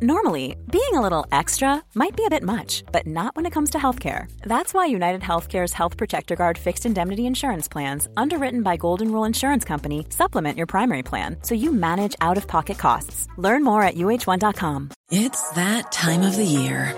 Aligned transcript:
Normally, 0.00 0.54
being 0.70 0.94
a 0.94 1.00
little 1.00 1.26
extra 1.32 1.82
might 1.96 2.16
be 2.16 2.24
a 2.24 2.30
bit 2.30 2.44
much, 2.44 2.84
but 2.92 3.04
not 3.04 3.34
when 3.34 3.46
it 3.46 3.52
comes 3.52 3.70
to 3.70 3.78
healthcare. 3.78 4.30
That's 4.42 4.72
why 4.72 4.86
United 4.86 5.22
Healthcare's 5.22 5.72
Health 5.72 5.96
Protector 5.96 6.36
Guard 6.36 6.56
fixed 6.56 6.86
indemnity 6.86 7.26
insurance 7.26 7.66
plans, 7.66 8.06
underwritten 8.16 8.62
by 8.62 8.76
Golden 8.76 9.10
Rule 9.10 9.24
Insurance 9.24 9.64
Company, 9.64 10.06
supplement 10.10 10.56
your 10.56 10.68
primary 10.68 11.02
plan 11.02 11.38
so 11.42 11.56
you 11.56 11.72
manage 11.72 12.14
out 12.20 12.36
of 12.36 12.46
pocket 12.46 12.78
costs. 12.78 13.26
Learn 13.38 13.64
more 13.64 13.82
at 13.82 13.96
uh1.com. 13.96 14.90
It's 15.10 15.50
that 15.50 15.90
time 15.90 16.22
of 16.22 16.36
the 16.36 16.44
year. 16.44 16.94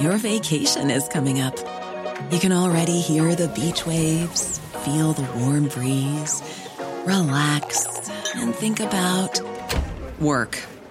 Your 0.00 0.18
vacation 0.18 0.90
is 0.90 1.08
coming 1.08 1.40
up. 1.40 1.56
You 2.30 2.38
can 2.38 2.52
already 2.52 3.00
hear 3.00 3.34
the 3.34 3.48
beach 3.48 3.86
waves, 3.86 4.58
feel 4.84 5.14
the 5.14 5.26
warm 5.38 5.68
breeze, 5.68 6.42
relax, 7.06 8.10
and 8.34 8.54
think 8.54 8.78
about 8.80 9.40
work. 10.20 10.58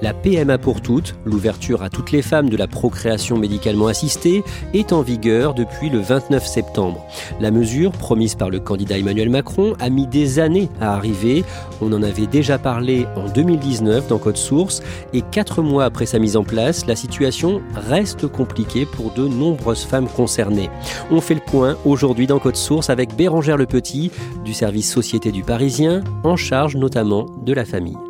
La 0.00 0.14
PMA 0.14 0.58
pour 0.58 0.80
toutes, 0.80 1.16
l'ouverture 1.24 1.82
à 1.82 1.90
toutes 1.90 2.12
les 2.12 2.22
femmes 2.22 2.48
de 2.48 2.56
la 2.56 2.68
procréation 2.68 3.36
médicalement 3.36 3.88
assistée, 3.88 4.44
est 4.72 4.92
en 4.92 5.02
vigueur 5.02 5.54
depuis 5.54 5.90
le 5.90 5.98
29 5.98 6.46
septembre. 6.46 7.04
La 7.40 7.50
mesure, 7.50 7.90
promise 7.90 8.36
par 8.36 8.48
le 8.48 8.60
candidat 8.60 8.98
Emmanuel 8.98 9.28
Macron, 9.28 9.74
a 9.80 9.90
mis 9.90 10.06
des 10.06 10.38
années 10.38 10.68
à 10.80 10.94
arriver. 10.94 11.44
On 11.80 11.92
en 11.92 12.02
avait 12.02 12.28
déjà 12.28 12.58
parlé 12.58 13.06
en 13.16 13.26
2019 13.28 14.06
dans 14.06 14.18
Code 14.18 14.36
Source, 14.36 14.82
et 15.12 15.22
quatre 15.22 15.62
mois 15.62 15.84
après 15.84 16.06
sa 16.06 16.20
mise 16.20 16.36
en 16.36 16.44
place, 16.44 16.86
la 16.86 16.94
situation 16.94 17.60
reste 17.74 18.28
compliquée 18.28 18.86
pour 18.86 19.12
de 19.12 19.26
nombreuses 19.26 19.84
femmes 19.84 20.08
concernées. 20.08 20.70
On 21.10 21.20
fait 21.20 21.34
le 21.34 21.40
point 21.40 21.76
aujourd'hui 21.84 22.28
dans 22.28 22.38
Code 22.38 22.56
Source 22.56 22.88
avec 22.88 23.16
Bérangère 23.16 23.56
Le 23.56 23.66
Petit 23.66 24.12
du 24.44 24.54
service 24.54 24.90
Société 24.90 25.32
du 25.32 25.42
Parisien, 25.42 26.02
en 26.22 26.36
charge 26.36 26.76
notamment 26.76 27.26
de 27.44 27.52
la 27.52 27.64
famille. 27.64 28.07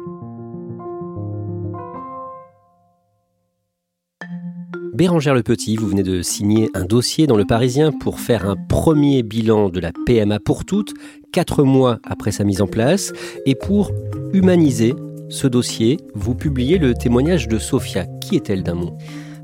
Bérangère 4.98 5.34
Le 5.34 5.44
Petit, 5.44 5.76
vous 5.76 5.86
venez 5.86 6.02
de 6.02 6.22
signer 6.22 6.70
un 6.74 6.84
dossier 6.84 7.28
dans 7.28 7.36
Le 7.36 7.44
Parisien 7.44 7.92
pour 7.92 8.18
faire 8.18 8.50
un 8.50 8.56
premier 8.56 9.22
bilan 9.22 9.68
de 9.68 9.78
la 9.78 9.92
PMA 10.06 10.40
pour 10.40 10.64
toutes, 10.64 10.92
quatre 11.30 11.62
mois 11.62 12.00
après 12.02 12.32
sa 12.32 12.42
mise 12.42 12.60
en 12.60 12.66
place. 12.66 13.12
Et 13.46 13.54
pour 13.54 13.92
humaniser 14.32 14.96
ce 15.28 15.46
dossier, 15.46 15.98
vous 16.16 16.34
publiez 16.34 16.78
le 16.78 16.94
témoignage 16.94 17.46
de 17.46 17.60
Sophia. 17.60 18.06
Qui 18.20 18.34
est-elle 18.34 18.64
d'un 18.64 18.74
mot? 18.74 18.98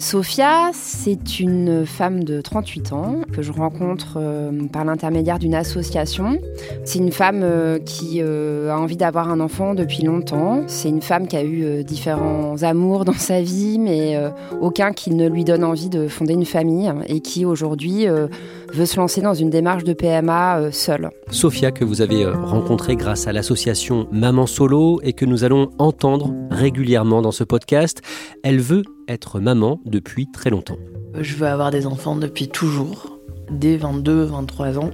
Sophia, 0.04 0.70
c'est 0.74 1.40
une 1.40 1.86
femme 1.86 2.24
de 2.24 2.42
38 2.42 2.92
ans 2.92 3.22
que 3.32 3.40
je 3.40 3.50
rencontre 3.50 4.18
euh, 4.18 4.50
par 4.70 4.84
l'intermédiaire 4.84 5.38
d'une 5.38 5.54
association. 5.54 6.38
C'est 6.84 6.98
une 6.98 7.10
femme 7.10 7.40
euh, 7.42 7.78
qui 7.78 8.20
euh, 8.20 8.70
a 8.70 8.78
envie 8.78 8.98
d'avoir 8.98 9.30
un 9.30 9.40
enfant 9.40 9.74
depuis 9.74 10.02
longtemps. 10.02 10.62
C'est 10.66 10.90
une 10.90 11.00
femme 11.00 11.26
qui 11.26 11.38
a 11.38 11.42
eu 11.42 11.82
différents 11.84 12.62
amours 12.62 13.06
dans 13.06 13.14
sa 13.14 13.40
vie, 13.40 13.78
mais 13.78 14.18
aucun 14.60 14.92
qui 14.92 15.10
ne 15.10 15.26
lui 15.26 15.42
donne 15.42 15.64
envie 15.64 15.88
de 15.88 16.06
fonder 16.06 16.34
une 16.34 16.44
famille 16.44 16.92
et 17.06 17.20
qui 17.20 17.46
aujourd'hui 17.46 18.06
veut 18.06 18.86
se 18.86 18.98
lancer 18.98 19.22
dans 19.22 19.34
une 19.34 19.48
démarche 19.48 19.84
de 19.84 19.94
PMA 19.94 20.70
seule. 20.70 21.10
Sophia, 21.30 21.70
que 21.70 21.84
vous 21.84 22.02
avez 22.02 22.26
rencontrée 22.26 22.96
grâce 22.96 23.26
à 23.26 23.32
l'association 23.32 24.06
Maman 24.12 24.46
Solo 24.46 25.00
et 25.02 25.14
que 25.14 25.24
nous 25.24 25.44
allons 25.44 25.70
entendre 25.78 26.30
régulièrement 26.50 27.22
dans 27.22 27.32
ce 27.32 27.44
podcast, 27.44 28.02
elle 28.42 28.60
veut 28.60 28.82
être 29.08 29.40
maman 29.40 29.80
depuis 29.84 30.30
très 30.30 30.50
longtemps. 30.50 30.78
Je 31.18 31.34
veux 31.36 31.46
avoir 31.46 31.70
des 31.70 31.86
enfants 31.86 32.16
depuis 32.16 32.48
toujours, 32.48 33.18
dès 33.50 33.76
22, 33.76 34.24
23 34.24 34.78
ans. 34.78 34.90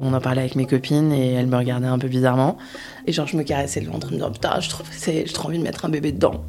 On 0.00 0.14
en 0.14 0.20
parlait 0.20 0.40
avec 0.40 0.56
mes 0.56 0.64
copines 0.64 1.12
et 1.12 1.32
elles 1.32 1.46
me 1.46 1.56
regardaient 1.56 1.86
un 1.86 1.98
peu 1.98 2.08
bizarrement. 2.08 2.56
Et 3.06 3.12
genre, 3.12 3.26
je 3.26 3.36
me 3.36 3.42
caressais 3.42 3.80
le 3.80 3.90
ventre 3.90 4.06
en 4.06 4.10
me 4.10 4.16
disant 4.16 4.30
Putain, 4.30 4.60
je 4.60 4.70
trouve 4.70 4.86
j'ai 5.04 5.24
trop 5.24 5.48
envie 5.48 5.58
de 5.58 5.62
mettre 5.62 5.84
un 5.84 5.90
bébé 5.90 6.12
dedans. 6.12 6.44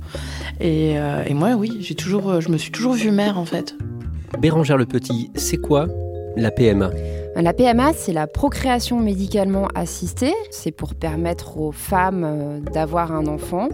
Et, 0.61 0.97
euh, 0.97 1.23
et 1.25 1.33
moi, 1.33 1.55
oui, 1.55 1.77
j'ai 1.81 1.95
toujours, 1.95 2.39
je 2.39 2.49
me 2.49 2.57
suis 2.57 2.71
toujours 2.71 2.93
vue 2.93 3.11
mère 3.11 3.37
en 3.37 3.45
fait. 3.45 3.75
Bérangère 4.39 4.77
Le 4.77 4.85
Petit, 4.85 5.31
c'est 5.35 5.57
quoi 5.57 5.87
la 6.37 6.51
PMA 6.51 6.91
la 7.35 7.53
PMA, 7.53 7.93
c'est 7.93 8.11
la 8.11 8.27
procréation 8.27 8.99
médicalement 8.99 9.69
assistée. 9.73 10.33
C'est 10.49 10.71
pour 10.71 10.95
permettre 10.95 11.57
aux 11.57 11.71
femmes 11.71 12.23
euh, 12.25 12.59
d'avoir 12.59 13.13
un 13.13 13.25
enfant 13.27 13.69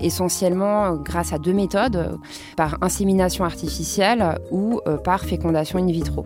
essentiellement 0.00 0.86
euh, 0.86 0.96
grâce 0.96 1.32
à 1.32 1.38
deux 1.38 1.52
méthodes, 1.52 1.96
euh, 1.96 2.16
par 2.56 2.78
insémination 2.82 3.44
artificielle 3.44 4.38
ou 4.50 4.80
euh, 4.86 4.96
par 4.96 5.24
fécondation 5.24 5.78
in 5.78 5.86
vitro. 5.86 6.24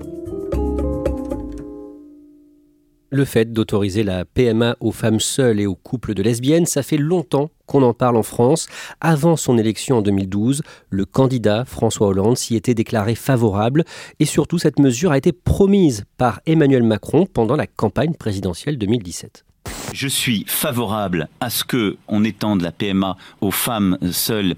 Le 3.14 3.24
fait 3.24 3.52
d'autoriser 3.52 4.02
la 4.02 4.24
PMA 4.24 4.76
aux 4.80 4.90
femmes 4.90 5.20
seules 5.20 5.60
et 5.60 5.66
aux 5.66 5.76
couples 5.76 6.14
de 6.14 6.22
lesbiennes, 6.24 6.66
ça 6.66 6.82
fait 6.82 6.96
longtemps 6.96 7.50
qu'on 7.66 7.82
en 7.82 7.94
parle 7.94 8.16
en 8.16 8.24
France. 8.24 8.66
Avant 9.00 9.36
son 9.36 9.56
élection 9.56 9.98
en 9.98 10.02
2012, 10.02 10.62
le 10.90 11.04
candidat 11.04 11.64
François 11.64 12.08
Hollande 12.08 12.36
s'y 12.36 12.56
était 12.56 12.74
déclaré 12.74 13.14
favorable 13.14 13.84
et 14.18 14.24
surtout 14.24 14.58
cette 14.58 14.80
mesure 14.80 15.12
a 15.12 15.16
été 15.16 15.30
promise 15.30 16.02
par 16.16 16.40
Emmanuel 16.44 16.82
Macron 16.82 17.24
pendant 17.24 17.54
la 17.54 17.68
campagne 17.68 18.14
présidentielle 18.14 18.78
2017. 18.78 19.44
Je 19.94 20.08
suis 20.08 20.44
favorable 20.48 21.28
à 21.38 21.50
ce 21.50 21.62
que 21.62 21.98
on 22.08 22.24
étende 22.24 22.62
la 22.62 22.72
PMA 22.72 23.16
aux 23.40 23.52
femmes 23.52 23.96
seules 24.10 24.56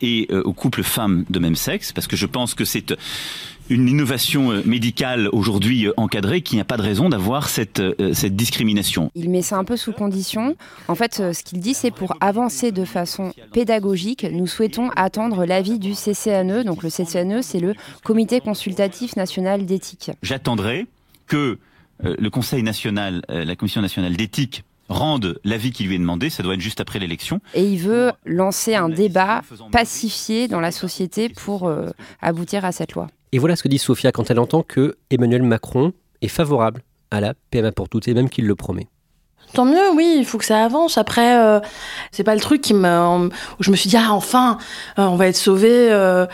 et 0.00 0.28
euh, 0.30 0.40
aux 0.44 0.52
couples 0.52 0.84
femmes 0.84 1.24
de 1.28 1.40
même 1.40 1.56
sexe, 1.56 1.92
parce 1.92 2.06
que 2.06 2.14
je 2.14 2.26
pense 2.26 2.54
que 2.54 2.64
c'est 2.64 2.94
une 3.70 3.88
innovation 3.88 4.52
euh, 4.52 4.62
médicale 4.64 5.30
aujourd'hui 5.32 5.88
euh, 5.88 5.92
encadrée 5.96 6.42
qui 6.42 6.56
n'a 6.56 6.62
pas 6.62 6.76
de 6.76 6.82
raison 6.82 7.08
d'avoir 7.08 7.48
cette, 7.48 7.82
cette 8.12 8.36
discrimination. 8.36 9.10
Il 9.16 9.30
met 9.30 9.42
ça 9.42 9.56
un 9.56 9.64
peu 9.64 9.76
sous 9.76 9.90
condition. 9.90 10.54
En 10.86 10.94
fait, 10.94 11.32
ce 11.32 11.42
qu'il 11.42 11.58
dit, 11.58 11.74
c'est 11.74 11.90
pour 11.90 12.16
avancer 12.20 12.70
de 12.70 12.84
façon 12.84 13.32
pédagogique, 13.52 14.24
nous 14.30 14.46
souhaitons 14.46 14.90
attendre 14.94 15.44
l'avis 15.44 15.80
du 15.80 15.94
CCNE. 15.94 16.62
Donc 16.62 16.84
le 16.84 16.88
CCNE, 16.88 17.42
c'est 17.42 17.58
le 17.58 17.74
Comité 18.04 18.40
consultatif 18.40 19.16
national 19.16 19.66
d'éthique. 19.66 20.12
J'attendrai 20.22 20.86
que 21.26 21.58
le 22.00 22.30
Conseil 22.30 22.62
national, 22.62 23.24
la 23.28 23.56
Commission 23.56 23.82
nationale 23.82 24.16
d'éthique 24.16 24.62
rende 24.88 25.38
l'avis 25.44 25.70
qui 25.70 25.84
lui 25.84 25.94
est 25.94 25.98
demandé, 25.98 26.30
ça 26.30 26.42
doit 26.42 26.54
être 26.54 26.60
juste 26.60 26.80
après 26.80 26.98
l'élection. 26.98 27.40
Et 27.54 27.64
il 27.64 27.78
veut 27.78 28.12
lancer 28.24 28.74
un 28.74 28.88
débat 28.88 29.42
pacifié 29.72 30.48
dans 30.48 30.60
la 30.60 30.70
société 30.70 31.28
pour 31.28 31.68
euh, 31.68 31.90
aboutir 32.20 32.64
à 32.64 32.72
cette 32.72 32.92
loi. 32.92 33.08
Et 33.32 33.38
voilà 33.38 33.56
ce 33.56 33.62
que 33.62 33.68
dit 33.68 33.78
Sophia 33.78 34.12
quand 34.12 34.30
elle 34.30 34.38
entend 34.38 34.62
que 34.62 34.96
Emmanuel 35.10 35.42
Macron 35.42 35.92
est 36.22 36.28
favorable 36.28 36.82
à 37.10 37.20
la 37.20 37.34
PMA 37.50 37.72
pour 37.72 37.88
toutes 37.88 38.08
et 38.08 38.14
même 38.14 38.28
qu'il 38.28 38.46
le 38.46 38.54
promet. 38.54 38.88
Tant 39.54 39.64
mieux, 39.64 39.90
oui, 39.94 40.16
il 40.18 40.26
faut 40.26 40.38
que 40.38 40.44
ça 40.44 40.62
avance. 40.62 40.98
Après, 40.98 41.38
euh, 41.38 41.60
c'est 42.12 42.24
pas 42.24 42.34
le 42.34 42.40
truc 42.40 42.60
qui 42.60 42.74
me, 42.74 43.28
où 43.28 43.30
je 43.60 43.70
me 43.70 43.76
suis 43.76 43.88
dit 43.88 43.96
ah 43.96 44.12
enfin, 44.12 44.58
euh, 44.98 45.04
on 45.04 45.16
va 45.16 45.28
être 45.28 45.36
sauvé. 45.36 45.90
Euh, 45.90 46.26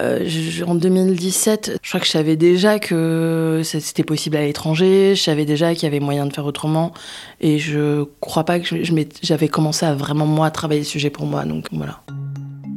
en 0.00 0.74
2017, 0.74 1.78
je 1.82 1.88
crois 1.88 2.00
que 2.00 2.06
je 2.06 2.10
savais 2.10 2.36
déjà 2.36 2.78
que 2.78 3.62
c'était 3.62 4.02
possible 4.02 4.36
à 4.36 4.42
l'étranger, 4.42 5.14
je 5.14 5.22
savais 5.22 5.44
déjà 5.44 5.74
qu'il 5.74 5.84
y 5.84 5.86
avait 5.86 6.00
moyen 6.00 6.26
de 6.26 6.32
faire 6.32 6.46
autrement, 6.46 6.92
et 7.40 7.58
je 7.58 8.04
crois 8.20 8.44
pas 8.44 8.60
que 8.60 8.76
j'avais 9.22 9.48
commencé 9.48 9.86
à 9.86 9.94
vraiment 9.94 10.26
moi 10.26 10.50
travailler 10.50 10.80
le 10.80 10.86
sujet 10.86 11.10
pour 11.10 11.26
moi, 11.26 11.44
donc 11.44 11.66
voilà. 11.72 12.00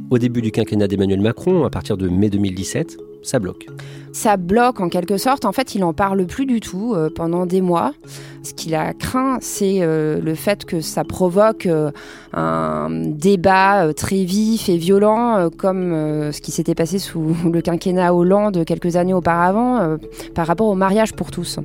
Au 0.09 0.17
début 0.17 0.41
du 0.41 0.51
quinquennat 0.51 0.87
d'Emmanuel 0.87 1.21
Macron, 1.21 1.65
à 1.65 1.69
partir 1.69 1.97
de 1.97 2.07
mai 2.07 2.29
2017, 2.29 2.97
ça 3.23 3.39
bloque. 3.39 3.67
Ça 4.13 4.37
bloque 4.37 4.79
en 4.79 4.89
quelque 4.89 5.17
sorte. 5.17 5.45
En 5.45 5.51
fait, 5.51 5.75
il 5.75 5.81
n'en 5.81 5.93
parle 5.93 6.25
plus 6.25 6.45
du 6.45 6.59
tout 6.59 6.93
euh, 6.95 7.09
pendant 7.13 7.45
des 7.45 7.61
mois. 7.61 7.93
Ce 8.41 8.53
qu'il 8.53 8.73
a 8.73 8.93
craint, 8.93 9.37
c'est 9.41 9.79
euh, 9.81 10.19
le 10.19 10.33
fait 10.33 10.65
que 10.65 10.81
ça 10.81 11.03
provoque 11.03 11.65
euh, 11.65 11.91
un 12.33 12.89
débat 12.89 13.93
très 13.93 14.23
vif 14.23 14.69
et 14.69 14.77
violent, 14.77 15.49
comme 15.55 15.91
ce 16.31 16.41
qui 16.41 16.51
s'était 16.51 16.73
passé 16.73 16.97
sous 16.97 17.35
le 17.51 17.61
quinquennat 17.61 18.13
Hollande 18.13 18.63
quelques 18.65 18.95
années 18.95 19.13
auparavant, 19.13 19.97
par 20.33 20.47
rapport 20.47 20.67
au 20.67 20.75
mariage 20.75 21.13
pour 21.13 21.29
tous. 21.29 21.59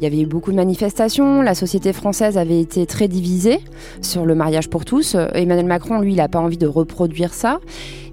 Il 0.00 0.04
y 0.04 0.06
avait 0.06 0.20
eu 0.20 0.26
beaucoup 0.26 0.50
de 0.50 0.56
manifestations. 0.56 1.42
La 1.42 1.54
société 1.54 1.92
française 1.92 2.38
avait 2.38 2.60
été 2.60 2.86
très 2.86 3.08
divisée 3.08 3.60
sur 4.00 4.24
le 4.24 4.34
mariage 4.34 4.70
pour 4.70 4.84
tous. 4.84 5.16
Emmanuel 5.34 5.66
Macron, 5.66 6.00
lui, 6.00 6.12
il 6.12 6.16
n'a 6.16 6.28
pas 6.28 6.40
envie 6.40 6.58
de 6.58 6.66
reproduire 6.66 7.34
ça. 7.34 7.60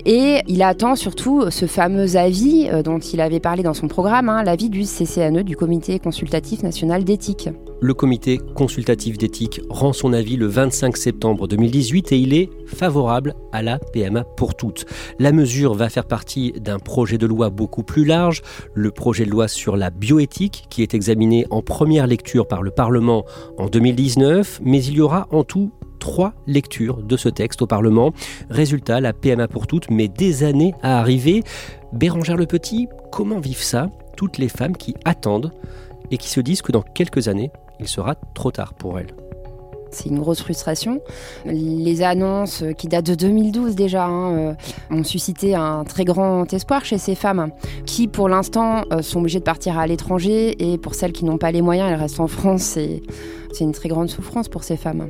Et 0.08 0.42
il 0.48 0.62
attend 0.62 0.96
surtout 0.96 1.50
ce 1.50 1.66
fameux 1.66 2.16
avis 2.16 2.70
euh, 2.72 2.84
dont 2.84 3.00
il 3.00 3.20
avait 3.22 3.40
parlé 3.40 3.64
dans 3.64 3.74
son 3.74 3.88
programme, 3.88 4.30
hein, 4.30 4.44
l'avis 4.44 4.70
du 4.70 4.84
CCNE, 4.84 5.42
du 5.42 5.56
Comité 5.56 5.98
consultatif 5.98 6.62
national 6.62 7.04
d'éthique. 7.04 7.50
Le 7.82 7.94
comité 7.94 8.40
consultatif 8.56 9.18
d'éthique 9.18 9.62
rend 9.70 9.94
son 9.94 10.14
avis 10.14 10.38
le 10.38 10.46
25 10.46 10.96
septembre 10.96 11.48
2018 11.48 12.12
et 12.12 12.20
il 12.20 12.34
est 12.34 12.50
favorable 12.68 13.34
à 13.52 13.64
la 13.64 13.80
PMA 13.80 14.24
pour 14.38 14.56
toutes. 14.56 14.86
La 15.20 15.32
mesure 15.32 15.74
va 15.74 15.90
faire 15.90 16.06
partie 16.06 16.54
d'un 16.54 16.80
projet 16.80 17.18
de 17.18 17.26
loi 17.26 17.50
beaucoup 17.50 17.84
plus 17.84 18.06
large, 18.06 18.44
le 18.76 18.92
projet 18.92 19.26
de 19.26 19.32
loi 19.32 19.48
sur 19.48 19.76
la 19.76 19.90
bioéthique 19.90 20.66
qui 20.70 20.84
est 20.84 20.94
examiné 20.94 21.48
en 21.50 21.62
première 21.62 22.08
lecture 22.08 22.48
par 22.48 22.62
le 22.62 22.72
Parlement 22.72 23.26
en 23.58 23.66
2019, 23.66 24.62
mais 24.64 24.84
il 24.84 24.94
y 24.94 25.02
aura 25.02 25.28
en 25.32 25.44
tout 25.44 25.72
trois 26.06 26.34
lectures 26.46 27.02
de 27.02 27.18
ce 27.18 27.30
texte 27.30 27.64
au 27.64 27.66
Parlement. 27.66 28.14
Résultat, 28.52 29.02
la 29.02 29.12
PMA 29.12 29.48
pour 29.48 29.66
toutes 29.66 29.90
met 29.90 30.08
des 30.08 30.44
années 30.44 30.76
à 30.84 31.00
arriver. 31.00 31.42
Bérangère 31.94 32.38
Le 32.38 32.46
Petit, 32.46 32.88
comment 33.12 33.40
vivent 33.40 33.64
ça 33.64 33.90
toutes 34.16 34.38
les 34.38 34.48
femmes 34.48 34.78
qui 34.78 34.94
attendent 35.04 35.52
et 36.12 36.18
qui 36.18 36.30
se 36.30 36.42
disent 36.42 36.62
que 36.62 36.72
dans 36.72 36.84
quelques 36.84 37.28
années, 37.28 37.50
il 37.80 37.88
sera 37.88 38.14
trop 38.36 38.52
tard 38.52 38.76
pour 38.76 39.00
elles? 39.00 39.16
C'est 39.90 40.10
une 40.10 40.20
grosse 40.20 40.42
frustration. 40.42 41.02
Les 41.44 42.04
annonces 42.04 42.64
qui 42.78 42.88
datent 42.88 43.08
de 43.08 43.16
2012 43.16 43.74
déjà 43.74 44.06
hein, 44.06 44.32
euh, 44.34 44.54
ont 44.92 45.04
suscité 45.04 45.56
un 45.56 45.86
très 45.86 46.06
grand 46.06 46.54
espoir 46.54 46.86
chez 46.86 47.00
ces 47.00 47.16
femmes 47.16 47.50
qui, 47.88 48.08
pour 48.08 48.30
l'instant, 48.30 48.84
euh, 48.94 49.02
sont 49.02 49.22
obligées 49.22 49.40
de 49.40 49.44
partir 49.44 49.80
à 49.80 49.88
l'étranger 49.88 50.56
et 50.72 50.78
pour 50.78 50.94
celles 50.94 51.14
qui 51.14 51.26
n'ont 51.26 51.40
pas 51.40 51.52
les 51.52 51.64
moyens, 51.64 51.90
elles 51.90 52.00
restent 52.00 52.20
en 52.20 52.28
France. 52.28 52.78
C'est 53.54 53.64
une 53.64 53.72
très 53.72 53.90
grande 53.90 54.10
souffrance 54.10 54.50
pour 54.50 54.64
ces 54.64 54.78
femmes. 54.78 55.08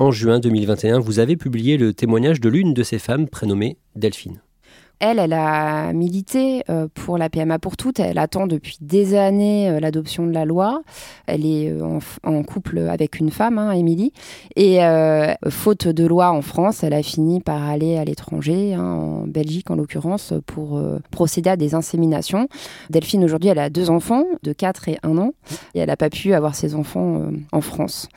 En 0.00 0.12
juin 0.12 0.40
2021, 0.40 0.98
vous 0.98 1.18
avez 1.18 1.36
publié 1.36 1.76
le 1.76 1.92
témoignage 1.92 2.40
de 2.40 2.48
l'une 2.48 2.72
de 2.72 2.82
ces 2.82 2.98
femmes 2.98 3.28
prénommée 3.28 3.76
Delphine. 3.96 4.40
Elle, 4.98 5.18
elle 5.18 5.32
a 5.34 5.92
milité 5.92 6.62
euh, 6.68 6.88
pour 6.92 7.18
la 7.18 7.28
PMA 7.28 7.58
pour 7.58 7.76
toutes. 7.76 8.00
Elle 8.00 8.18
attend 8.18 8.46
depuis 8.46 8.78
des 8.80 9.14
années 9.14 9.68
euh, 9.68 9.80
l'adoption 9.80 10.26
de 10.26 10.32
la 10.32 10.46
loi. 10.46 10.82
Elle 11.26 11.44
est 11.44 11.70
euh, 11.70 11.98
en, 12.22 12.42
couple 12.42 12.78
avec 12.78 13.18
une 13.18 13.30
femme, 13.30 13.58
hein, 13.58 13.72
Émilie. 13.72 14.12
Et 14.56 14.78
faute 15.50 15.86
de 15.86 16.06
loi 16.06 16.30
en 16.30 16.40
France, 16.40 16.82
elle 16.82 16.94
a 16.94 17.02
fini 17.02 17.40
par 17.40 17.62
aller 17.62 17.98
à 17.98 18.04
l'étranger, 18.04 18.74
hein, 18.74 18.82
en 18.82 19.26
Belgique 19.26 19.70
en 19.70 19.74
l'occurrence, 19.74 20.32
pour 20.46 20.82
procéder 21.10 21.50
à 21.50 21.56
des 21.56 21.74
inséminations. 21.74 22.48
Delphine, 22.88 23.24
aujourd'hui, 23.24 23.50
elle 23.50 23.58
a 23.58 23.68
deux 23.68 23.90
enfants 23.90 24.24
de 24.42 24.52
4 24.52 24.88
et 24.88 24.98
1 25.02 25.18
an. 25.18 25.32
Et 25.74 25.80
elle 25.80 25.88
n'a 25.88 25.96
pas 25.96 26.10
pu 26.10 26.32
avoir 26.32 26.54
ses 26.54 26.74
enfants 26.74 27.30
en 27.52 27.60
France 27.60 28.08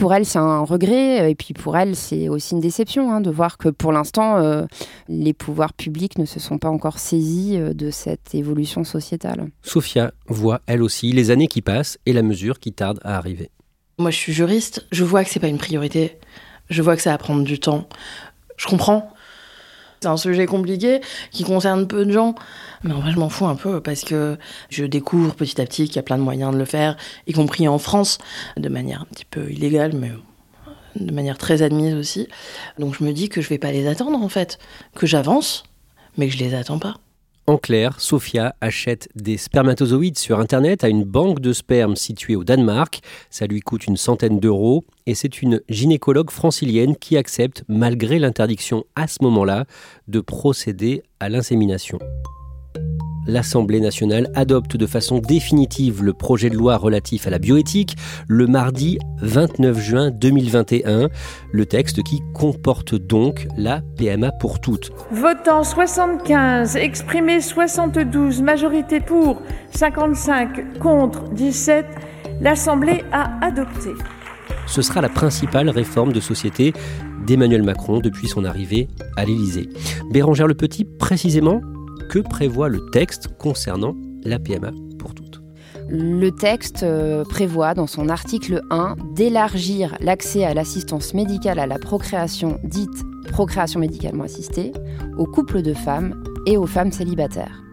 pour 0.00 0.14
elle, 0.14 0.24
c'est 0.24 0.38
un 0.38 0.62
regret. 0.62 1.30
Et 1.30 1.34
puis 1.34 1.52
pour 1.52 1.76
elle, 1.76 1.94
c'est 1.94 2.28
aussi 2.30 2.54
une 2.54 2.60
déception 2.60 3.12
hein, 3.12 3.20
de 3.20 3.30
voir 3.30 3.58
que 3.58 3.68
pour 3.68 3.92
l'instant, 3.92 4.38
euh, 4.38 4.64
les 5.08 5.34
pouvoirs 5.34 5.74
publics 5.74 6.18
ne 6.18 6.24
se 6.24 6.40
sont 6.40 6.56
pas 6.56 6.70
encore 6.70 6.98
saisis 6.98 7.58
euh, 7.58 7.74
de 7.74 7.90
cette 7.90 8.34
évolution 8.34 8.82
sociétale. 8.82 9.48
Sophia 9.62 10.12
voit 10.26 10.62
elle 10.66 10.82
aussi 10.82 11.12
les 11.12 11.30
années 11.30 11.48
qui 11.48 11.60
passent 11.60 11.98
et 12.06 12.14
la 12.14 12.22
mesure 12.22 12.58
qui 12.58 12.72
tarde 12.72 12.98
à 13.04 13.18
arriver. 13.18 13.50
Moi, 13.98 14.10
je 14.10 14.16
suis 14.16 14.32
juriste. 14.32 14.86
Je 14.90 15.04
vois 15.04 15.22
que 15.22 15.28
c'est 15.28 15.38
pas 15.38 15.48
une 15.48 15.58
priorité. 15.58 16.18
Je 16.70 16.80
vois 16.80 16.96
que 16.96 17.02
ça 17.02 17.10
va 17.10 17.18
prendre 17.18 17.44
du 17.44 17.60
temps. 17.60 17.86
Je 18.56 18.66
comprends. 18.66 19.12
C'est 20.02 20.08
un 20.08 20.16
sujet 20.16 20.46
compliqué 20.46 21.02
qui 21.30 21.44
concerne 21.44 21.86
peu 21.86 22.06
de 22.06 22.10
gens. 22.10 22.34
Mais 22.84 22.94
en 22.94 23.00
vrai, 23.00 23.12
je 23.12 23.18
m'en 23.18 23.28
fous 23.28 23.44
un 23.46 23.54
peu 23.54 23.82
parce 23.82 24.02
que 24.02 24.38
je 24.70 24.86
découvre 24.86 25.34
petit 25.34 25.60
à 25.60 25.66
petit 25.66 25.86
qu'il 25.88 25.96
y 25.96 25.98
a 25.98 26.02
plein 26.02 26.16
de 26.16 26.22
moyens 26.22 26.54
de 26.54 26.58
le 26.58 26.64
faire, 26.64 26.96
y 27.26 27.34
compris 27.34 27.68
en 27.68 27.78
France, 27.78 28.16
de 28.56 28.68
manière 28.70 29.02
un 29.02 29.06
petit 29.12 29.26
peu 29.26 29.50
illégale, 29.50 29.92
mais 29.94 30.12
de 30.96 31.12
manière 31.12 31.36
très 31.36 31.60
admise 31.60 31.94
aussi. 31.94 32.28
Donc 32.78 32.94
je 32.98 33.04
me 33.04 33.12
dis 33.12 33.28
que 33.28 33.42
je 33.42 33.48
vais 33.50 33.58
pas 33.58 33.72
les 33.72 33.86
attendre 33.86 34.22
en 34.22 34.28
fait, 34.30 34.58
que 34.94 35.06
j'avance, 35.06 35.64
mais 36.16 36.28
que 36.28 36.32
je 36.32 36.38
les 36.38 36.54
attends 36.54 36.78
pas. 36.78 36.96
En 37.46 37.58
clair, 37.58 38.00
Sophia 38.00 38.54
achète 38.60 39.08
des 39.16 39.36
spermatozoïdes 39.36 40.18
sur 40.18 40.38
Internet 40.38 40.84
à 40.84 40.88
une 40.88 41.04
banque 41.04 41.40
de 41.40 41.52
sperme 41.52 41.96
située 41.96 42.36
au 42.36 42.44
Danemark. 42.44 43.00
Ça 43.28 43.46
lui 43.46 43.60
coûte 43.60 43.86
une 43.86 43.96
centaine 43.96 44.38
d'euros 44.38 44.84
et 45.06 45.14
c'est 45.14 45.42
une 45.42 45.60
gynécologue 45.68 46.30
francilienne 46.30 46.96
qui 46.96 47.16
accepte, 47.16 47.64
malgré 47.68 48.18
l'interdiction 48.18 48.84
à 48.94 49.08
ce 49.08 49.18
moment-là, 49.22 49.64
de 50.06 50.20
procéder 50.20 51.02
à 51.18 51.28
l'insémination 51.28 51.98
l'Assemblée 53.26 53.80
nationale 53.80 54.30
adopte 54.34 54.76
de 54.76 54.86
façon 54.86 55.18
définitive 55.18 56.02
le 56.02 56.12
projet 56.12 56.50
de 56.50 56.56
loi 56.56 56.76
relatif 56.76 57.26
à 57.26 57.30
la 57.30 57.38
bioéthique 57.38 57.96
le 58.28 58.46
mardi 58.46 58.98
29 59.22 59.78
juin 59.78 60.10
2021, 60.10 61.08
le 61.52 61.66
texte 61.66 62.02
qui 62.02 62.22
comporte 62.34 62.94
donc 62.94 63.46
la 63.56 63.82
PMA 63.96 64.32
pour 64.32 64.60
toutes. 64.60 64.90
Votant 65.12 65.62
75, 65.62 66.76
exprimé 66.76 67.40
72, 67.40 68.42
majorité 68.42 69.00
pour, 69.00 69.40
55 69.72 70.78
contre, 70.78 71.28
17, 71.30 71.86
l'Assemblée 72.40 73.04
a 73.12 73.44
adopté. 73.44 73.90
Ce 74.66 74.82
sera 74.82 75.00
la 75.00 75.08
principale 75.08 75.68
réforme 75.68 76.12
de 76.12 76.20
société 76.20 76.72
d'Emmanuel 77.26 77.62
Macron 77.62 78.00
depuis 78.00 78.28
son 78.28 78.44
arrivée 78.44 78.88
à 79.16 79.24
l'Élysée. 79.24 79.68
Bérangère 80.10 80.46
Le 80.46 80.54
Petit, 80.54 80.84
précisément, 80.84 81.60
que 82.10 82.18
prévoit 82.18 82.68
le 82.68 82.84
texte 82.90 83.28
concernant 83.38 83.94
la 84.24 84.40
PMA 84.40 84.72
pour 84.98 85.14
toutes 85.14 85.40
le 85.92 86.30
texte 86.30 86.84
euh, 86.84 87.24
prévoit 87.24 87.74
dans 87.74 87.88
son 87.88 88.08
article 88.08 88.62
1 88.70 88.94
d'élargir 89.14 89.96
l'accès 90.00 90.44
à 90.44 90.54
l'assistance 90.54 91.14
médicale 91.14 91.58
à 91.58 91.66
la 91.66 91.80
procréation 91.80 92.60
dite 92.62 93.04
procréation 93.32 93.80
médicalement 93.80 94.24
assistée 94.24 94.72
aux 95.18 95.26
couples 95.26 95.62
de 95.62 95.74
femmes 95.74 96.22
et 96.46 96.56
aux 96.56 96.66
femmes 96.66 96.92
célibataires. 96.92 97.64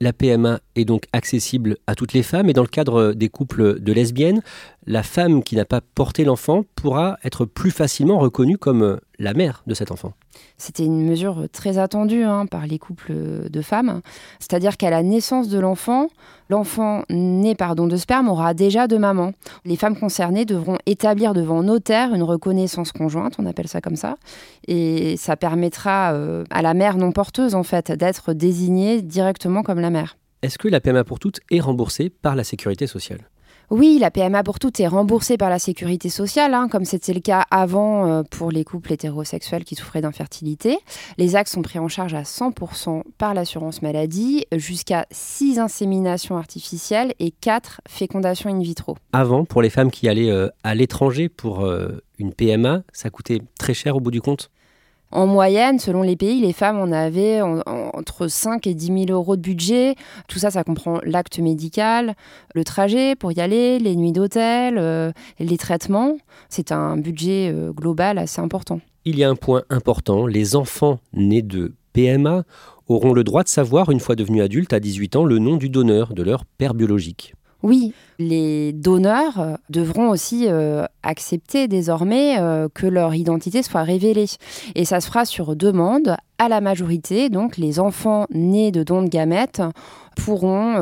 La 0.00 0.12
PMA 0.12 0.60
est 0.76 0.84
donc 0.84 1.04
accessible 1.12 1.76
à 1.86 1.94
toutes 1.94 2.12
les 2.12 2.22
femmes 2.22 2.48
et 2.48 2.52
dans 2.52 2.62
le 2.62 2.68
cadre 2.68 3.12
des 3.12 3.28
couples 3.28 3.80
de 3.80 3.92
lesbiennes, 3.92 4.42
la 4.86 5.02
femme 5.02 5.42
qui 5.42 5.56
n'a 5.56 5.64
pas 5.64 5.80
porté 5.80 6.24
l'enfant 6.24 6.64
pourra 6.74 7.18
être 7.24 7.44
plus 7.44 7.70
facilement 7.70 8.18
reconnue 8.18 8.58
comme 8.58 8.98
la 9.18 9.34
mère 9.34 9.62
de 9.66 9.74
cet 9.74 9.92
enfant. 9.92 10.12
C'était 10.56 10.84
une 10.84 11.04
mesure 11.06 11.46
très 11.52 11.78
attendue 11.78 12.24
hein, 12.24 12.46
par 12.46 12.66
les 12.66 12.78
couples 12.78 13.12
de 13.48 13.62
femmes. 13.62 14.00
C'est-à-dire 14.38 14.76
qu'à 14.76 14.90
la 14.90 15.02
naissance 15.02 15.48
de 15.48 15.58
l'enfant, 15.58 16.08
l'enfant 16.48 17.04
né 17.10 17.54
par 17.54 17.74
don 17.76 17.86
de 17.86 17.96
sperme 17.96 18.28
aura 18.28 18.54
déjà 18.54 18.88
deux 18.88 18.98
mamans. 18.98 19.32
Les 19.64 19.76
femmes 19.76 19.98
concernées 19.98 20.44
devront 20.44 20.78
établir 20.86 21.34
devant 21.34 21.62
notaire 21.62 22.14
une 22.14 22.22
reconnaissance 22.22 22.92
conjointe, 22.92 23.34
on 23.38 23.46
appelle 23.46 23.68
ça 23.68 23.80
comme 23.80 23.96
ça. 23.96 24.16
Et 24.66 25.16
ça 25.16 25.36
permettra 25.36 26.12
euh, 26.12 26.44
à 26.50 26.62
la 26.62 26.74
mère 26.74 26.96
non 26.96 27.12
porteuse, 27.12 27.54
en 27.54 27.62
fait, 27.62 27.92
d'être 27.92 28.32
désignée 28.32 29.02
directement 29.02 29.62
comme 29.62 29.80
la 29.80 29.90
mère. 29.90 30.16
Est-ce 30.42 30.58
que 30.58 30.66
la 30.66 30.80
PMA 30.80 31.04
pour 31.04 31.20
toutes 31.20 31.38
est 31.52 31.60
remboursée 31.60 32.10
par 32.10 32.34
la 32.34 32.42
sécurité 32.42 32.88
sociale? 32.88 33.28
Oui, 33.70 33.98
la 34.00 34.10
PMA 34.10 34.42
pour 34.42 34.58
toutes 34.58 34.80
est 34.80 34.88
remboursée 34.88 35.36
par 35.36 35.48
la 35.48 35.60
sécurité 35.60 36.08
sociale, 36.08 36.52
hein, 36.52 36.66
comme 36.68 36.84
c'était 36.84 37.14
le 37.14 37.20
cas 37.20 37.46
avant 37.52 38.06
euh, 38.06 38.22
pour 38.28 38.50
les 38.50 38.64
couples 38.64 38.92
hétérosexuels 38.92 39.62
qui 39.62 39.76
souffraient 39.76 40.00
d'infertilité. 40.00 40.78
Les 41.16 41.36
actes 41.36 41.50
sont 41.50 41.62
pris 41.62 41.78
en 41.78 41.86
charge 41.86 42.14
à 42.14 42.22
100% 42.22 43.02
par 43.18 43.34
l'assurance 43.34 43.82
maladie, 43.82 44.44
jusqu'à 44.50 45.06
6 45.12 45.60
inséminations 45.60 46.36
artificielles 46.36 47.14
et 47.20 47.30
4 47.30 47.80
fécondations 47.88 48.50
in 48.50 48.60
vitro. 48.60 48.96
Avant, 49.12 49.44
pour 49.44 49.62
les 49.62 49.70
femmes 49.70 49.92
qui 49.92 50.08
allaient 50.08 50.30
euh, 50.30 50.48
à 50.64 50.74
l'étranger 50.74 51.28
pour 51.28 51.60
euh, 51.60 52.02
une 52.18 52.34
PMA, 52.34 52.82
ça 52.92 53.10
coûtait 53.10 53.42
très 53.60 53.74
cher 53.74 53.94
au 53.94 54.00
bout 54.00 54.10
du 54.10 54.20
compte? 54.20 54.50
En 55.12 55.26
moyenne, 55.26 55.78
selon 55.78 56.02
les 56.02 56.16
pays, 56.16 56.40
les 56.40 56.52
femmes 56.52 56.78
en 56.78 56.90
avaient 56.90 57.40
entre 57.42 58.28
5 58.28 58.66
et 58.66 58.74
10 58.74 58.86
000 58.86 58.96
euros 59.10 59.36
de 59.36 59.42
budget. 59.42 59.94
Tout 60.28 60.38
ça, 60.38 60.50
ça 60.50 60.64
comprend 60.64 60.98
l'acte 61.04 61.38
médical, 61.38 62.14
le 62.54 62.64
trajet 62.64 63.14
pour 63.14 63.32
y 63.32 63.40
aller, 63.40 63.78
les 63.78 63.94
nuits 63.94 64.12
d'hôtel, 64.12 64.76
euh, 64.78 65.12
les 65.38 65.58
traitements. 65.58 66.16
C'est 66.48 66.72
un 66.72 66.96
budget 66.96 67.50
euh, 67.52 67.72
global 67.72 68.18
assez 68.18 68.40
important. 68.40 68.80
Il 69.04 69.18
y 69.18 69.24
a 69.24 69.28
un 69.28 69.36
point 69.36 69.62
important, 69.68 70.26
les 70.26 70.56
enfants 70.56 70.98
nés 71.12 71.42
de 71.42 71.74
PMA 71.92 72.44
auront 72.88 73.12
le 73.12 73.24
droit 73.24 73.42
de 73.42 73.48
savoir, 73.48 73.90
une 73.90 74.00
fois 74.00 74.14
devenus 74.14 74.42
adultes 74.42 74.72
à 74.72 74.80
18 74.80 75.16
ans, 75.16 75.24
le 75.24 75.38
nom 75.38 75.56
du 75.56 75.68
donneur, 75.68 76.14
de 76.14 76.22
leur 76.22 76.44
père 76.44 76.74
biologique. 76.74 77.34
Oui, 77.62 77.92
les 78.18 78.72
donneurs 78.72 79.38
euh, 79.38 79.54
devront 79.70 80.10
aussi 80.10 80.46
euh, 80.48 80.84
accepter 81.04 81.68
désormais 81.68 82.40
euh, 82.40 82.68
que 82.72 82.86
leur 82.86 83.14
identité 83.14 83.62
soit 83.62 83.84
révélée. 83.84 84.26
Et 84.74 84.84
ça 84.84 85.00
se 85.00 85.06
fera 85.06 85.24
sur 85.24 85.54
demande 85.54 86.16
à 86.38 86.48
la 86.48 86.60
majorité. 86.60 87.28
Donc 87.28 87.56
les 87.56 87.78
enfants 87.78 88.26
nés 88.30 88.72
de 88.72 88.82
dons 88.82 89.02
de 89.02 89.08
gamètes 89.08 89.62
pourront 90.16 90.74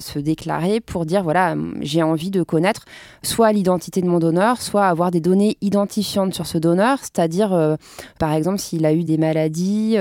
se 0.00 0.18
déclarer 0.18 0.80
pour 0.80 1.04
dire 1.04 1.22
voilà, 1.22 1.54
j'ai 1.82 2.02
envie 2.02 2.30
de 2.30 2.42
connaître 2.42 2.86
soit 3.22 3.52
l'identité 3.52 4.00
de 4.00 4.06
mon 4.06 4.18
donneur, 4.18 4.62
soit 4.62 4.86
avoir 4.86 5.10
des 5.10 5.20
données 5.20 5.58
identifiantes 5.60 6.32
sur 6.32 6.46
ce 6.46 6.56
donneur, 6.56 6.98
c'est-à-dire 7.00 7.76
par 8.18 8.32
exemple 8.32 8.58
s'il 8.58 8.86
a 8.86 8.94
eu 8.94 9.04
des 9.04 9.18
maladies, 9.18 9.98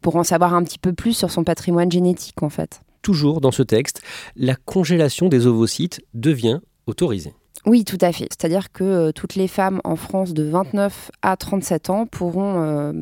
pour 0.00 0.16
en 0.16 0.24
savoir 0.24 0.54
un 0.54 0.62
petit 0.62 0.78
peu 0.78 0.94
plus 0.94 1.12
sur 1.12 1.30
son 1.30 1.44
patrimoine 1.44 1.92
génétique 1.92 2.42
en 2.42 2.48
fait 2.48 2.80
toujours 3.02 3.40
dans 3.40 3.50
ce 3.50 3.62
texte, 3.62 4.02
la 4.36 4.54
congélation 4.54 5.28
des 5.28 5.46
ovocytes 5.46 6.00
devient 6.14 6.60
autorisée. 6.86 7.34
Oui, 7.66 7.84
tout 7.84 7.98
à 8.00 8.10
fait. 8.10 8.26
C'est-à-dire 8.30 8.72
que 8.72 8.84
euh, 8.84 9.12
toutes 9.12 9.34
les 9.34 9.46
femmes 9.46 9.80
en 9.84 9.96
France 9.96 10.32
de 10.32 10.44
29 10.44 11.10
à 11.20 11.36
37 11.36 11.90
ans 11.90 12.06
pourront 12.06 12.54
euh, 12.56 12.92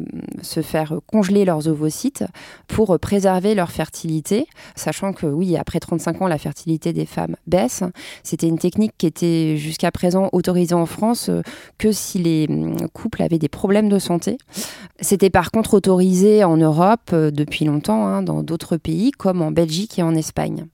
se 0.43 0.63
faire 0.63 0.99
congeler 1.07 1.45
leurs 1.45 1.69
ovocytes 1.69 2.25
pour 2.67 2.93
euh, 2.93 2.99
préserver 2.99 3.55
leur 3.55 3.71
fertilité, 3.71 4.49
sachant 4.75 5.13
que 5.13 5.27
oui, 5.27 5.57
après 5.57 5.79
35 5.79 6.23
ans, 6.23 6.27
la 6.27 6.39
fertilité 6.39 6.93
des 6.93 7.07
femmes 7.07 7.37
baisse. 7.47 7.85
C'était 8.25 8.49
une 8.49 8.59
technique 8.59 8.95
qui 8.99 9.07
était 9.07 9.57
jusqu'à 9.57 9.93
présent 9.93 10.29
autorisée 10.33 10.75
en 10.75 10.87
France 10.87 11.31
que 11.79 11.93
si 11.93 12.19
les 12.19 12.47
hum, 12.49 12.77
couples 12.93 13.23
avaient 13.23 13.39
des 13.39 13.49
problèmes 13.49 13.89
de 13.89 14.01
santé. 14.01 14.39
C'était 15.01 15.31
par 15.31 15.53
contre 15.53 15.75
autorisé 15.75 16.43
en 16.43 16.57
Europe 16.57 17.15
depuis 17.15 17.65
longtemps, 17.65 18.09
hein, 18.09 18.23
dans 18.23 18.43
d'autres 18.43 18.77
pays 18.77 19.13
comme 19.13 19.41
en 19.41 19.53
Belgique 19.53 20.01
et 20.01 20.03
en 20.03 20.17
Espagne. 20.17 20.67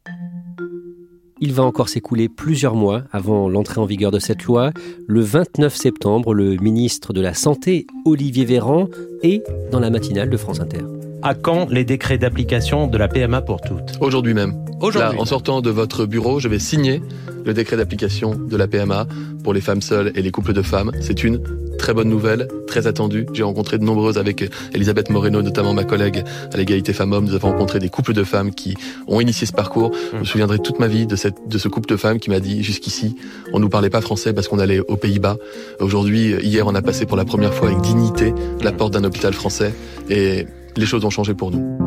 Il 1.41 1.53
va 1.53 1.64
encore 1.64 1.88
s'écouler 1.88 2.29
plusieurs 2.29 2.75
mois 2.75 3.03
avant 3.12 3.49
l'entrée 3.49 3.81
en 3.81 3.87
vigueur 3.87 4.11
de 4.11 4.19
cette 4.19 4.45
loi. 4.45 4.71
Le 5.07 5.21
29 5.21 5.75
septembre, 5.75 6.33
le 6.33 6.57
ministre 6.57 7.12
de 7.12 7.21
la 7.21 7.35
Santé, 7.35 7.87
Olivier 8.05 8.45
Véran, 8.45 8.88
est 9.23 9.43
dans 9.71 9.81
la 9.81 9.91
matinale 9.91 10.31
de 10.31 10.37
France 10.37 10.61
Inter. 10.61 10.85
À 11.26 11.33
quand 11.33 11.69
les 11.71 11.87
décrets 11.87 12.19
d'application 12.19 12.87
de 12.87 12.99
la 12.99 13.09
PMA 13.09 13.40
pour 13.40 13.62
toutes 13.62 13.93
Aujourd'hui 13.99 14.35
même. 14.35 14.62
Aujourd'hui. 14.83 15.16
Là, 15.16 15.23
en 15.23 15.25
sortant 15.25 15.62
de 15.62 15.71
votre 15.71 16.04
bureau, 16.04 16.38
je 16.38 16.49
vais 16.49 16.59
signer 16.59 17.00
le 17.47 17.54
décret 17.54 17.78
d'application 17.78 18.35
de 18.35 18.57
la 18.59 18.69
PMA 18.69 19.07
pour 19.43 19.54
les 19.54 19.62
femmes 19.62 19.81
seules 19.81 20.12
et 20.16 20.21
les 20.21 20.31
couples 20.31 20.52
de 20.52 20.61
femmes. 20.61 20.93
C'est 21.00 21.25
une 21.25 21.40
très 21.78 21.95
bonne 21.95 22.11
nouvelle, 22.11 22.47
très 22.66 22.87
attendue. 22.87 23.25
J'ai 23.33 23.43
rencontré 23.43 23.78
de 23.78 23.85
nombreuses 23.85 24.19
avec 24.19 24.50
Elisabeth 24.75 25.09
Moreno, 25.09 25.40
notamment 25.40 25.73
ma 25.73 25.85
collègue 25.85 26.25
à 26.52 26.59
l'égalité 26.59 26.93
femmes-hommes. 26.93 27.25
Nous 27.25 27.35
avons 27.35 27.52
rencontré 27.52 27.78
des 27.78 27.88
couples 27.88 28.12
de 28.12 28.23
femmes 28.23 28.54
qui 28.54 28.75
ont 29.07 29.19
initié 29.19 29.47
ce 29.47 29.52
parcours. 29.52 29.93
Je 30.12 30.19
me 30.19 30.25
souviendrai 30.25 30.59
toute 30.59 30.78
ma 30.78 30.88
vie 30.88 31.07
de, 31.07 31.16
cette, 31.16 31.49
de 31.49 31.57
ce 31.57 31.69
couple 31.69 31.88
de 31.88 31.97
femmes 31.97 32.19
qui 32.19 32.28
m'a 32.28 32.40
dit 32.40 32.62
jusqu'ici, 32.62 33.16
on 33.54 33.61
nous 33.61 33.71
parlait 33.71 33.88
pas 33.88 34.02
français 34.02 34.35
parce 34.35 34.47
qu'on 34.47 34.59
allait 34.59 34.81
aux 34.81 34.97
Pays-Bas. 34.99 35.38
Aujourd'hui, 35.81 36.35
hier, 36.43 36.66
on 36.66 36.75
a 36.75 36.83
passé 36.83 37.07
pour 37.07 37.16
la 37.16 37.25
première 37.25 37.54
fois 37.54 37.69
avec 37.69 37.81
dignité 37.81 38.35
la 38.61 38.73
porte 38.73 38.93
d'un 38.93 39.04
hôpital 39.04 39.33
français 39.33 39.73
et 40.11 40.47
les 40.76 40.87
choses 40.87 41.04
ont 41.04 41.11
changé 41.11 41.35
pour 41.35 41.50
nous. 41.50 41.84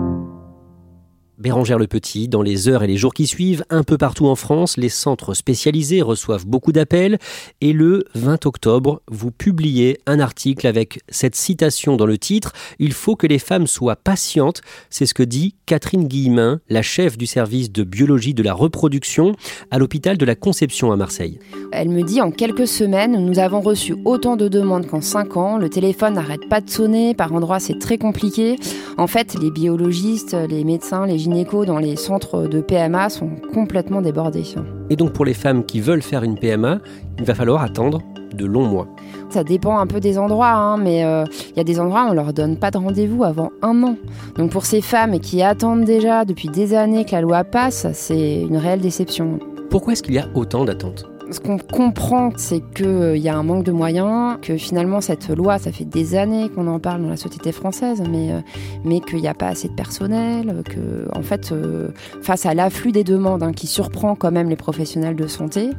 Bérangère 1.37 1.77
Le 1.77 1.85
Petit, 1.85 2.27
dans 2.27 2.41
les 2.41 2.67
heures 2.67 2.81
et 2.81 2.87
les 2.87 2.97
jours 2.97 3.13
qui 3.13 3.27
suivent, 3.27 3.63
un 3.69 3.83
peu 3.83 3.99
partout 3.99 4.25
en 4.25 4.33
France, 4.33 4.75
les 4.75 4.89
centres 4.89 5.35
spécialisés 5.35 6.01
reçoivent 6.01 6.47
beaucoup 6.47 6.71
d'appels 6.71 7.19
et 7.61 7.73
le 7.73 8.05
20 8.15 8.47
octobre, 8.47 9.03
vous 9.07 9.29
publiez 9.29 9.99
un 10.07 10.19
article 10.19 10.65
avec 10.65 10.99
cette 11.09 11.35
citation 11.35 11.95
dans 11.95 12.07
le 12.07 12.17
titre 12.17 12.53
Il 12.79 12.91
faut 12.91 13.15
que 13.15 13.27
les 13.27 13.37
femmes 13.37 13.67
soient 13.67 13.95
patientes. 13.95 14.61
C'est 14.89 15.05
ce 15.05 15.13
que 15.13 15.21
dit 15.21 15.53
Catherine 15.67 16.07
Guillemin, 16.07 16.59
la 16.69 16.81
chef 16.81 17.19
du 17.19 17.27
service 17.27 17.71
de 17.71 17.83
biologie 17.83 18.33
de 18.33 18.41
la 18.41 18.53
reproduction 18.53 19.33
à 19.69 19.77
l'hôpital 19.77 20.17
de 20.17 20.25
la 20.25 20.33
Conception 20.33 20.91
à 20.91 20.95
Marseille. 20.95 21.37
Elle 21.71 21.89
me 21.89 22.01
dit 22.01 22.19
en 22.19 22.31
quelques 22.31 22.67
semaines, 22.67 23.23
nous 23.23 23.37
avons 23.37 23.61
reçu 23.61 23.95
autant 24.05 24.37
de 24.37 24.47
demandes 24.47 24.87
qu'en 24.87 25.01
5 25.01 25.37
ans. 25.37 25.57
Le 25.59 25.69
téléphone 25.69 26.15
n'arrête 26.15 26.49
pas 26.49 26.61
de 26.61 26.69
sonner, 26.71 27.13
par 27.13 27.31
endroits 27.31 27.59
c'est 27.59 27.77
très 27.77 27.99
compliqué. 27.99 28.55
En 28.97 29.05
fait, 29.05 29.35
les 29.39 29.51
biologistes, 29.51 30.35
les 30.49 30.63
médecins, 30.63 31.05
les 31.05 31.26
dans 31.65 31.77
les 31.77 31.95
centres 31.95 32.47
de 32.47 32.61
PMA 32.61 33.09
sont 33.09 33.29
complètement 33.53 34.01
débordés. 34.01 34.43
Et 34.89 34.95
donc 34.95 35.13
pour 35.13 35.25
les 35.25 35.33
femmes 35.33 35.65
qui 35.65 35.81
veulent 35.81 36.01
faire 36.01 36.23
une 36.23 36.37
PMA, 36.37 36.79
il 37.19 37.25
va 37.25 37.35
falloir 37.35 37.61
attendre 37.61 38.01
de 38.33 38.45
longs 38.45 38.65
mois. 38.65 38.87
Ça 39.29 39.43
dépend 39.43 39.77
un 39.77 39.87
peu 39.87 39.99
des 39.99 40.17
endroits, 40.17 40.51
hein, 40.51 40.77
mais 40.77 40.99
il 40.99 41.05
euh, 41.05 41.25
y 41.55 41.59
a 41.59 41.63
des 41.63 41.79
endroits 41.79 42.05
où 42.05 42.11
on 42.11 42.13
leur 42.13 42.33
donne 42.33 42.57
pas 42.57 42.71
de 42.71 42.77
rendez-vous 42.77 43.23
avant 43.23 43.51
un 43.61 43.83
an. 43.83 43.95
Donc 44.37 44.51
pour 44.51 44.65
ces 44.65 44.81
femmes 44.81 45.19
qui 45.19 45.41
attendent 45.41 45.85
déjà 45.85 46.25
depuis 46.25 46.49
des 46.49 46.73
années 46.73 47.05
que 47.05 47.11
la 47.11 47.21
loi 47.21 47.43
passe, 47.43 47.87
c'est 47.93 48.41
une 48.41 48.57
réelle 48.57 48.81
déception. 48.81 49.39
Pourquoi 49.69 49.93
est-ce 49.93 50.03
qu'il 50.03 50.13
y 50.13 50.19
a 50.19 50.27
autant 50.33 50.65
d'attentes? 50.65 51.05
Ce 51.31 51.39
qu'on 51.39 51.57
comprend, 51.57 52.31
c'est 52.37 52.61
qu'il 52.73 52.85
euh, 52.85 53.17
y 53.17 53.29
a 53.29 53.35
un 53.35 53.43
manque 53.43 53.63
de 53.63 53.71
moyens, 53.71 54.37
que 54.41 54.57
finalement 54.57 55.01
cette 55.01 55.29
loi, 55.29 55.57
ça 55.57 55.71
fait 55.71 55.85
des 55.85 56.15
années 56.15 56.49
qu'on 56.49 56.67
en 56.67 56.79
parle 56.79 57.01
dans 57.01 57.09
la 57.09 57.17
société 57.17 57.51
française, 57.51 58.01
mais, 58.09 58.31
euh, 58.31 58.39
mais 58.83 58.99
qu'il 58.99 59.19
n'y 59.19 59.27
a 59.27 59.33
pas 59.33 59.47
assez 59.47 59.67
de 59.67 59.73
personnel, 59.73 60.63
que 60.65 61.07
en 61.17 61.21
fait, 61.21 61.51
euh, 61.51 61.89
face 62.21 62.45
à 62.45 62.53
l'afflux 62.53 62.91
des 62.91 63.03
demandes 63.03 63.43
hein, 63.43 63.53
qui 63.53 63.67
surprend 63.67 64.15
quand 64.15 64.31
même 64.31 64.49
les 64.49 64.55
professionnels 64.55 65.15
de 65.15 65.27
santé, 65.27 65.71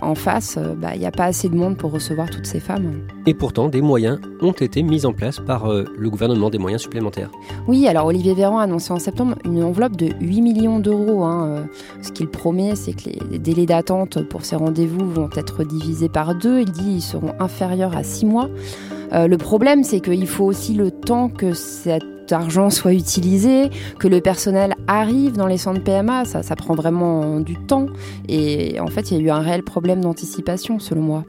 en 0.00 0.14
face, 0.14 0.58
bah, 0.78 0.90
il 0.94 1.00
n'y 1.00 1.06
a 1.06 1.10
pas 1.10 1.24
assez 1.24 1.48
de 1.48 1.56
monde 1.56 1.76
pour 1.76 1.92
recevoir 1.92 2.28
toutes 2.30 2.46
ces 2.46 2.60
femmes. 2.60 3.00
Et 3.28 3.34
pourtant, 3.34 3.68
des 3.68 3.82
moyens 3.82 4.20
ont 4.40 4.52
été 4.52 4.82
mis 4.82 5.04
en 5.04 5.12
place 5.12 5.40
par 5.40 5.68
le 5.68 6.10
gouvernement, 6.10 6.48
des 6.48 6.58
moyens 6.58 6.82
supplémentaires. 6.82 7.30
Oui, 7.66 7.88
alors 7.88 8.06
Olivier 8.06 8.34
Véran 8.34 8.58
a 8.58 8.62
annoncé 8.62 8.92
en 8.92 9.00
septembre 9.00 9.34
une 9.44 9.64
enveloppe 9.64 9.96
de 9.96 10.10
8 10.20 10.42
millions 10.42 10.78
d'euros. 10.78 11.24
Hein, 11.24 11.66
ce 12.02 12.12
qu'il 12.12 12.28
promet, 12.28 12.76
c'est 12.76 12.92
que 12.92 13.10
les 13.30 13.38
délais 13.38 13.66
d'attente 13.66 14.22
pour 14.28 14.44
ces 14.44 14.54
rendez-vous 14.54 15.10
vont 15.10 15.28
être 15.34 15.64
divisés 15.64 16.08
par 16.08 16.36
deux. 16.36 16.60
Il 16.60 16.70
dit 16.70 16.82
qu'ils 16.84 17.02
seront 17.02 17.32
inférieurs 17.40 17.96
à 17.96 18.04
six 18.04 18.26
mois. 18.26 18.48
Euh, 19.12 19.26
le 19.26 19.38
problème, 19.38 19.82
c'est 19.82 20.00
qu'il 20.00 20.26
faut 20.26 20.44
aussi 20.44 20.74
le 20.74 20.90
temps 20.90 21.28
que 21.28 21.52
cet 21.52 22.32
argent 22.32 22.70
soit 22.70 22.92
utilisé, 22.92 23.70
que 23.98 24.08
le 24.08 24.20
personnel 24.20 24.74
arrive 24.86 25.36
dans 25.36 25.46
les 25.46 25.58
centres 25.58 25.82
PMA. 25.82 26.24
Ça, 26.24 26.42
ça 26.42 26.56
prend 26.56 26.74
vraiment 26.74 27.40
du 27.40 27.56
temps. 27.56 27.86
Et 28.28 28.78
en 28.80 28.88
fait, 28.88 29.10
il 29.10 29.18
y 29.18 29.20
a 29.20 29.24
eu 29.24 29.30
un 29.30 29.40
réel 29.40 29.62
problème 29.62 30.00
d'anticipation, 30.00 30.78
selon 30.78 31.02
moi. 31.02 31.24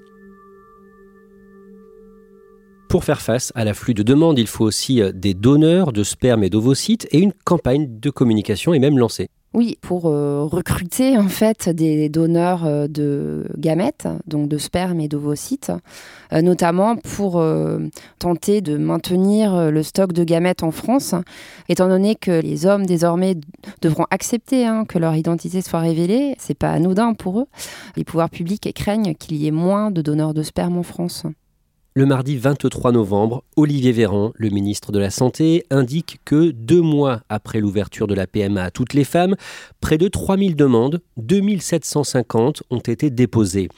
Pour 2.90 3.04
faire 3.04 3.22
face 3.22 3.52
à 3.54 3.66
l'afflux 3.66 3.94
de 3.94 4.02
demandes, 4.02 4.40
il 4.40 4.48
faut 4.48 4.64
aussi 4.64 5.02
euh, 5.02 5.12
des 5.14 5.34
donneurs 5.34 5.92
de 5.92 6.04
sperme 6.04 6.44
et 6.44 6.50
d'ovocytes 6.50 7.06
et 7.12 7.20
une 7.20 7.34
campagne 7.44 8.00
de 8.00 8.10
communication 8.10 8.74
est 8.74 8.80
même 8.80 8.98
lancée. 8.98 9.30
Oui, 9.54 9.78
pour 9.82 10.06
euh, 10.06 10.44
recruter 10.44 11.18
en 11.18 11.28
fait 11.28 11.68
des 11.68 12.08
donneurs 12.08 12.66
euh, 12.66 12.88
de 12.88 13.46
gamètes, 13.58 14.08
donc 14.26 14.48
de 14.48 14.58
sperme 14.58 15.02
et 15.02 15.10
d'ovocytes, 15.10 15.74
notamment 16.32 16.96
pour 16.96 17.44
tenter 18.20 18.62
de 18.62 18.78
maintenir 18.78 19.72
le 19.72 19.84
stock 19.84 20.14
de 20.14 20.24
gamètes 20.24 20.64
en 20.64 20.72
France, 20.72 21.16
étant 21.70 21.88
donné 21.88 22.16
que 22.16 22.42
les 22.42 22.66
hommes 22.66 22.86
désormais 22.86 23.36
devront 23.82 24.06
accepter 24.12 24.66
hein, 24.66 24.86
que 24.86 25.00
leur 25.00 25.16
identité 25.16 25.62
soit 25.62 25.80
révélée, 25.80 26.36
c'est 26.38 26.58
pas 26.58 26.72
anodin 26.72 27.14
pour 27.14 27.40
eux. 27.40 27.48
Les 27.96 28.04
pouvoirs 28.04 28.30
publics 28.30 28.72
craignent 28.74 29.14
qu'il 29.16 29.38
y 29.38 29.48
ait 29.48 29.52
moins 29.52 29.92
de 29.92 30.02
donneurs 30.02 30.34
de 30.34 30.44
sperme 30.44 30.78
en 30.78 30.84
France. 30.84 31.26
Le 31.98 32.06
mardi 32.06 32.38
23 32.38 32.92
novembre, 32.92 33.44
Olivier 33.56 33.92
Véran, 33.92 34.32
le 34.36 34.50
ministre 34.50 34.92
de 34.92 35.00
la 35.00 35.10
Santé, 35.10 35.66
indique 35.72 36.20
que 36.26 36.52
deux 36.52 36.84
mois 36.84 37.22
après 37.28 37.60
l'ouverture 37.60 38.06
de 38.06 38.14
la 38.14 38.28
PMA 38.28 38.66
à 38.66 38.70
toutes 38.70 38.94
les 38.94 39.04
femmes, 39.04 39.36
près 39.82 39.98
de 39.98 40.08
3000 40.08 40.56
demandes, 40.56 41.02
2750 41.18 42.62
ont 42.70 42.78
été 42.78 43.10
déposées. 43.10 43.70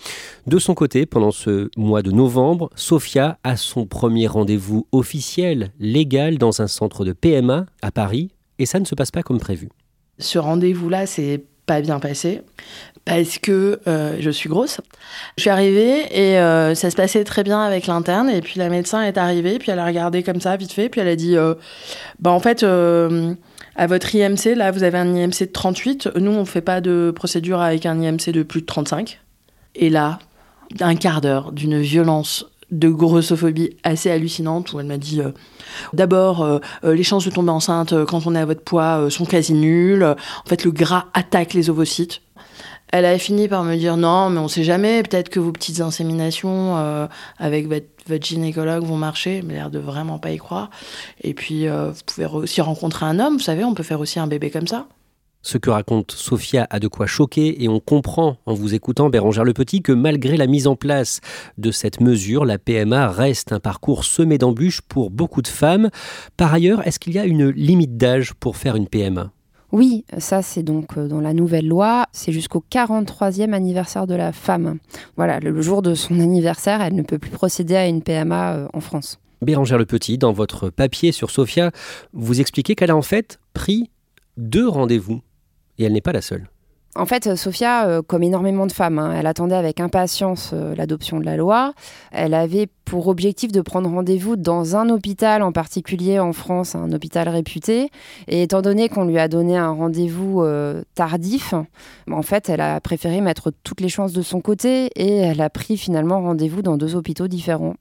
De 0.48 0.60
son 0.60 0.74
côté, 0.74 1.06
pendant 1.06 1.32
ce 1.32 1.70
mois 1.78 2.02
de 2.02 2.12
novembre, 2.12 2.70
Sophia 2.76 3.40
a 3.46 3.56
son 3.56 3.86
premier 3.86 4.28
rendez-vous 4.28 4.86
officiel, 4.92 5.72
légal, 5.80 6.38
dans 6.38 6.62
un 6.62 6.68
centre 6.68 7.06
de 7.06 7.14
PMA 7.14 7.68
à 7.82 7.92
Paris, 7.94 8.32
et 8.58 8.66
ça 8.66 8.82
ne 8.82 8.86
se 8.86 8.96
passe 8.96 9.12
pas 9.12 9.24
comme 9.24 9.40
prévu. 9.40 9.70
Ce 10.18 10.38
rendez-vous-là, 10.38 11.06
c'est 11.06 11.46
pas 11.70 11.82
bien 11.82 12.00
passé 12.00 12.42
parce 13.06 13.38
que 13.38 13.80
euh, 13.88 14.18
je 14.20 14.32
suis 14.32 14.50
grosse. 14.50 14.82
Je 15.38 15.42
suis 15.42 15.52
arrivée 15.52 16.00
et 16.12 16.40
euh, 16.40 16.74
ça 16.74 16.90
se 16.90 16.96
passait 16.96 17.24
très 17.24 17.44
bien 17.44 17.62
avec 17.62 17.86
l'interne 17.86 18.28
et 18.28 18.42
puis 18.42 18.56
la 18.58 18.70
médecin 18.70 19.04
est 19.04 19.20
arrivée 19.20 19.60
puis 19.60 19.70
elle 19.72 19.78
a 19.78 19.86
regardé 19.86 20.24
comme 20.24 20.42
ça 20.42 20.58
vite 20.58 20.74
fait 20.74 20.90
puis 20.90 21.00
elle 21.00 21.08
a 21.08 21.16
dit 21.16 21.38
euh, 21.38 21.54
bah 22.18 22.32
en 22.32 22.40
fait 22.40 22.64
à 22.64 23.88
votre 23.88 24.16
IMC 24.16 24.56
là 24.56 24.72
vous 24.72 24.82
avez 24.82 24.98
un 24.98 25.16
IMC 25.16 25.42
de 25.42 25.52
38 25.52 26.10
nous 26.16 26.32
on 26.32 26.46
fait 26.46 26.62
pas 26.62 26.82
de 26.82 27.14
procédure 27.16 27.62
avec 27.62 27.86
un 27.86 28.02
IMC 28.02 28.32
de 28.32 28.42
plus 28.42 28.62
de 28.62 28.66
35 28.66 29.20
et 29.76 29.92
là 29.92 30.18
un 30.80 30.96
quart 30.96 31.22
d'heure 31.22 31.52
d'une 31.52 31.80
violence 31.80 32.48
de 32.72 32.90
grossophobie 32.90 33.78
assez 33.84 34.12
hallucinante 34.12 34.74
où 34.74 34.80
elle 34.80 34.86
m'a 34.86 34.98
dit 34.98 35.22
euh, 35.22 35.32
d'abord 35.94 36.44
euh, 36.44 36.60
euh, 36.84 36.94
les 36.94 37.04
chances 37.04 37.26
de 37.26 37.32
tomber 37.32 37.52
enceinte 37.52 38.06
quand 38.06 38.28
on 38.28 38.36
est 38.36 38.40
à 38.40 38.46
votre 38.46 38.64
poids 38.64 39.10
sont 39.10 39.26
quasi 39.26 39.54
nulles. 39.54 40.04
En 40.04 40.50
fait, 40.50 40.64
le 40.64 40.72
gras 40.72 41.06
attaque 41.14 41.54
les 41.54 41.70
ovocytes. 41.70 42.22
Elle 42.92 43.06
a 43.06 43.18
fini 43.20 43.48
par 43.48 43.64
me 43.64 43.76
dire 43.76 43.98
non, 43.98 44.32
mais 44.32 44.40
on 44.40 44.48
sait 44.48 44.64
jamais. 44.64 45.04
Peut-être 45.04 45.30
que 45.30 45.40
vos 45.40 45.52
petites 45.52 45.80
inséminations 45.80 47.08
avec 47.38 47.68
votre, 47.68 47.86
votre, 48.08 48.26
gynécologue 48.26 48.84
vont 48.84 48.98
marcher. 48.98 49.44
Mais 49.46 49.54
l'air 49.54 49.70
de 49.70 49.78
vraiment 49.78 50.18
pas 50.18 50.32
y 50.32 50.38
croire. 50.38 50.72
Et 51.22 51.36
puis 51.36 51.68
vous 51.68 52.02
pouvez 52.08 52.26
aussi 52.26 52.62
rencontrer 52.62 53.06
un 53.06 53.20
homme. 53.20 53.34
Vous 53.34 53.44
savez, 53.44 53.64
on 53.64 53.76
peut 53.76 53.84
faire 53.84 54.00
aussi 54.00 54.20
un 54.20 54.26
bébé 54.26 54.50
comme 54.50 54.66
ça. 54.66 54.88
Ce 55.42 55.58
que 55.58 55.70
raconte 55.70 56.12
Sophia 56.12 56.68
a 56.70 56.80
de 56.80 56.90
quoi 56.90 57.08
choquer 57.08 57.64
et 57.64 57.70
on 57.70 57.80
comprend 57.80 58.36
en 58.46 58.54
vous 58.54 58.74
écoutant 58.74 59.10
Bérangère 59.10 59.46
Le 59.46 59.54
Petit 59.54 59.82
que 59.82 59.94
malgré 59.94 60.36
la 60.36 60.48
mise 60.48 60.68
en 60.68 60.76
place 60.76 61.22
de 61.58 61.72
cette 61.72 62.02
mesure, 62.02 62.44
la 62.44 62.58
PMA 62.58 63.08
reste 63.08 63.54
un 63.54 63.62
parcours 63.62 64.04
semé 64.04 64.38
d'embûches 64.38 64.82
pour 64.82 65.12
beaucoup 65.12 65.42
de 65.42 65.48
femmes. 65.48 65.90
Par 66.36 66.54
ailleurs, 66.54 66.86
est-ce 66.86 67.00
qu'il 67.00 67.14
y 67.14 67.20
a 67.20 67.26
une 67.26 67.50
limite 67.50 67.96
d'âge 67.96 68.34
pour 68.34 68.58
faire 68.58 68.76
une 68.76 68.88
PMA 68.88 69.32
oui, 69.72 70.04
ça 70.18 70.42
c'est 70.42 70.64
donc 70.64 70.98
euh, 70.98 71.08
dans 71.08 71.22
la 71.22 71.32
nouvelle 71.32 71.68
loi, 71.68 72.08
c'est 72.12 72.32
jusqu'au 72.32 72.64
43e 72.72 73.54
anniversaire 73.54 74.08
de 74.08 74.16
la 74.16 74.32
femme. 74.32 74.80
Voilà, 75.16 75.40
le 75.40 75.62
jour 75.62 75.84
de 75.84 75.94
son 75.94 76.20
anniversaire, 76.20 76.82
elle 76.82 76.96
ne 76.96 77.04
peut 77.04 77.20
plus 77.20 77.30
procéder 77.30 77.76
à 77.76 77.88
une 77.88 78.02
PMA 78.02 78.54
euh, 78.56 78.68
en 78.74 78.80
France. 78.80 79.20
Bérangère 79.44 79.78
Le 79.78 79.86
Petit, 79.86 80.18
dans 80.18 80.34
votre 80.34 80.72
papier 80.72 81.12
sur 81.12 81.30
Sophia, 81.30 81.70
vous 82.14 82.42
expliquez 82.42 82.74
qu'elle 82.74 82.90
a 82.90 82.96
en 82.96 83.04
fait 83.04 83.40
pris 83.54 83.92
deux 84.38 84.68
rendez-vous 84.68 85.22
et 85.80 85.86
elle 85.86 85.94
n'est 85.94 86.02
pas 86.02 86.12
la 86.12 86.22
seule. 86.22 86.48
En 86.96 87.06
fait, 87.06 87.36
Sophia, 87.36 87.88
euh, 87.88 88.02
comme 88.02 88.24
énormément 88.24 88.66
de 88.66 88.72
femmes, 88.72 88.98
hein, 88.98 89.14
elle 89.16 89.28
attendait 89.28 89.56
avec 89.56 89.80
impatience 89.80 90.52
euh, 90.54 90.74
l'adoption 90.76 91.20
de 91.20 91.26
la 91.26 91.38
loi. 91.38 91.74
Elle 92.12 92.34
avait 92.34 92.68
pour 92.84 93.08
objectif 93.08 93.52
de 93.52 93.62
prendre 93.62 93.90
rendez-vous 93.90 94.36
dans 94.36 94.76
un 94.76 94.90
hôpital 94.90 95.44
en 95.44 95.52
particulier 95.52 96.18
en 96.20 96.34
France, 96.34 96.74
un 96.74 96.92
hôpital 96.92 97.30
réputé. 97.30 97.90
Et 98.28 98.42
étant 98.42 98.64
donné 98.64 98.90
qu'on 98.90 99.06
lui 99.06 99.20
a 99.20 99.28
donné 99.28 99.56
un 99.56 99.70
rendez-vous 99.70 100.42
euh, 100.42 100.82
tardif, 100.96 101.54
en 102.12 102.24
fait, 102.24 102.50
elle 102.50 102.62
a 102.62 102.82
préféré 102.82 103.22
mettre 103.22 103.54
toutes 103.64 103.82
les 103.82 103.90
chances 103.90 104.12
de 104.12 104.24
son 104.24 104.42
côté 104.42 104.90
et 104.96 105.18
elle 105.18 105.42
a 105.42 105.52
pris 105.52 105.78
finalement 105.78 106.20
rendez-vous 106.22 106.64
dans 106.64 106.76
deux 106.76 106.96
hôpitaux 106.96 107.28
différents. 107.28 107.76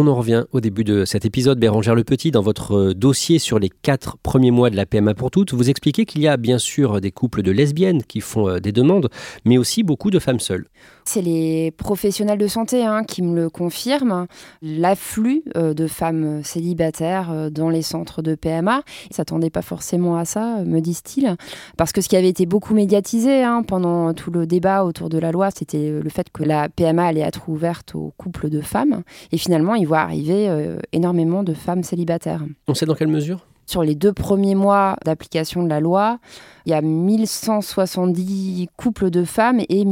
On 0.00 0.06
en 0.06 0.14
revient 0.14 0.44
au 0.52 0.60
début 0.60 0.84
de 0.84 1.04
cet 1.04 1.24
épisode, 1.24 1.58
Bérangère 1.58 1.96
Le 1.96 2.04
Petit, 2.04 2.30
dans 2.30 2.40
votre 2.40 2.76
euh, 2.76 2.94
dossier 2.94 3.40
sur 3.40 3.58
les 3.58 3.68
quatre 3.68 4.16
premiers 4.18 4.52
mois 4.52 4.70
de 4.70 4.76
la 4.76 4.86
PMA 4.86 5.14
pour 5.14 5.32
toutes, 5.32 5.52
vous 5.52 5.70
expliquez 5.70 6.04
qu'il 6.04 6.20
y 6.20 6.28
a 6.28 6.36
bien 6.36 6.58
sûr 6.58 7.00
des 7.00 7.10
couples 7.10 7.42
de 7.42 7.50
lesbiennes 7.50 8.04
qui 8.04 8.20
font 8.20 8.48
euh, 8.48 8.60
des 8.60 8.70
demandes, 8.70 9.08
mais 9.44 9.58
aussi 9.58 9.82
beaucoup 9.82 10.12
de 10.12 10.20
femmes 10.20 10.38
seules. 10.38 10.68
C'est 11.04 11.20
les 11.20 11.72
professionnels 11.72 12.38
de 12.38 12.46
santé 12.46 12.84
hein, 12.84 13.02
qui 13.02 13.22
me 13.22 13.34
le 13.34 13.50
confirment. 13.50 14.28
L'afflux 14.62 15.42
euh, 15.56 15.74
de 15.74 15.88
femmes 15.88 16.44
célibataires 16.44 17.50
dans 17.50 17.68
les 17.68 17.82
centres 17.82 18.22
de 18.22 18.36
PMA, 18.36 18.82
ils 19.06 19.08
ne 19.10 19.14
s'attendaient 19.16 19.50
pas 19.50 19.62
forcément 19.62 20.16
à 20.16 20.24
ça, 20.24 20.62
me 20.64 20.78
disent-ils, 20.78 21.36
parce 21.76 21.90
que 21.90 22.02
ce 22.02 22.08
qui 22.08 22.14
avait 22.14 22.28
été 22.28 22.46
beaucoup 22.46 22.72
médiatisé 22.72 23.42
hein, 23.42 23.64
pendant 23.66 24.14
tout 24.14 24.30
le 24.30 24.46
débat 24.46 24.84
autour 24.84 25.08
de 25.08 25.18
la 25.18 25.32
loi, 25.32 25.50
c'était 25.50 25.90
le 25.90 26.08
fait 26.08 26.28
que 26.32 26.44
la 26.44 26.68
PMA 26.68 27.04
allait 27.04 27.22
être 27.22 27.48
ouverte 27.48 27.96
aux 27.96 28.14
couples 28.16 28.48
de 28.48 28.60
femmes. 28.60 29.02
Et 29.32 29.38
finalement, 29.38 29.74
ils 29.74 29.87
voit 29.88 30.00
arriver 30.00 30.48
euh, 30.48 30.78
énormément 30.92 31.42
de 31.42 31.54
femmes 31.54 31.82
célibataires. 31.82 32.44
On 32.68 32.74
sait 32.74 32.86
dans 32.86 32.94
quelle 32.94 33.08
mesure? 33.08 33.46
Sur 33.66 33.82
les 33.82 33.94
deux 33.94 34.14
premiers 34.14 34.54
mois 34.54 34.96
d'application 35.04 35.62
de 35.62 35.68
la 35.68 35.80
loi, 35.80 36.20
il 36.64 36.70
y 36.70 36.74
a 36.74 36.80
1170 36.80 38.68
couples 38.78 39.10
de 39.10 39.24
femmes 39.24 39.60
et 39.68 39.82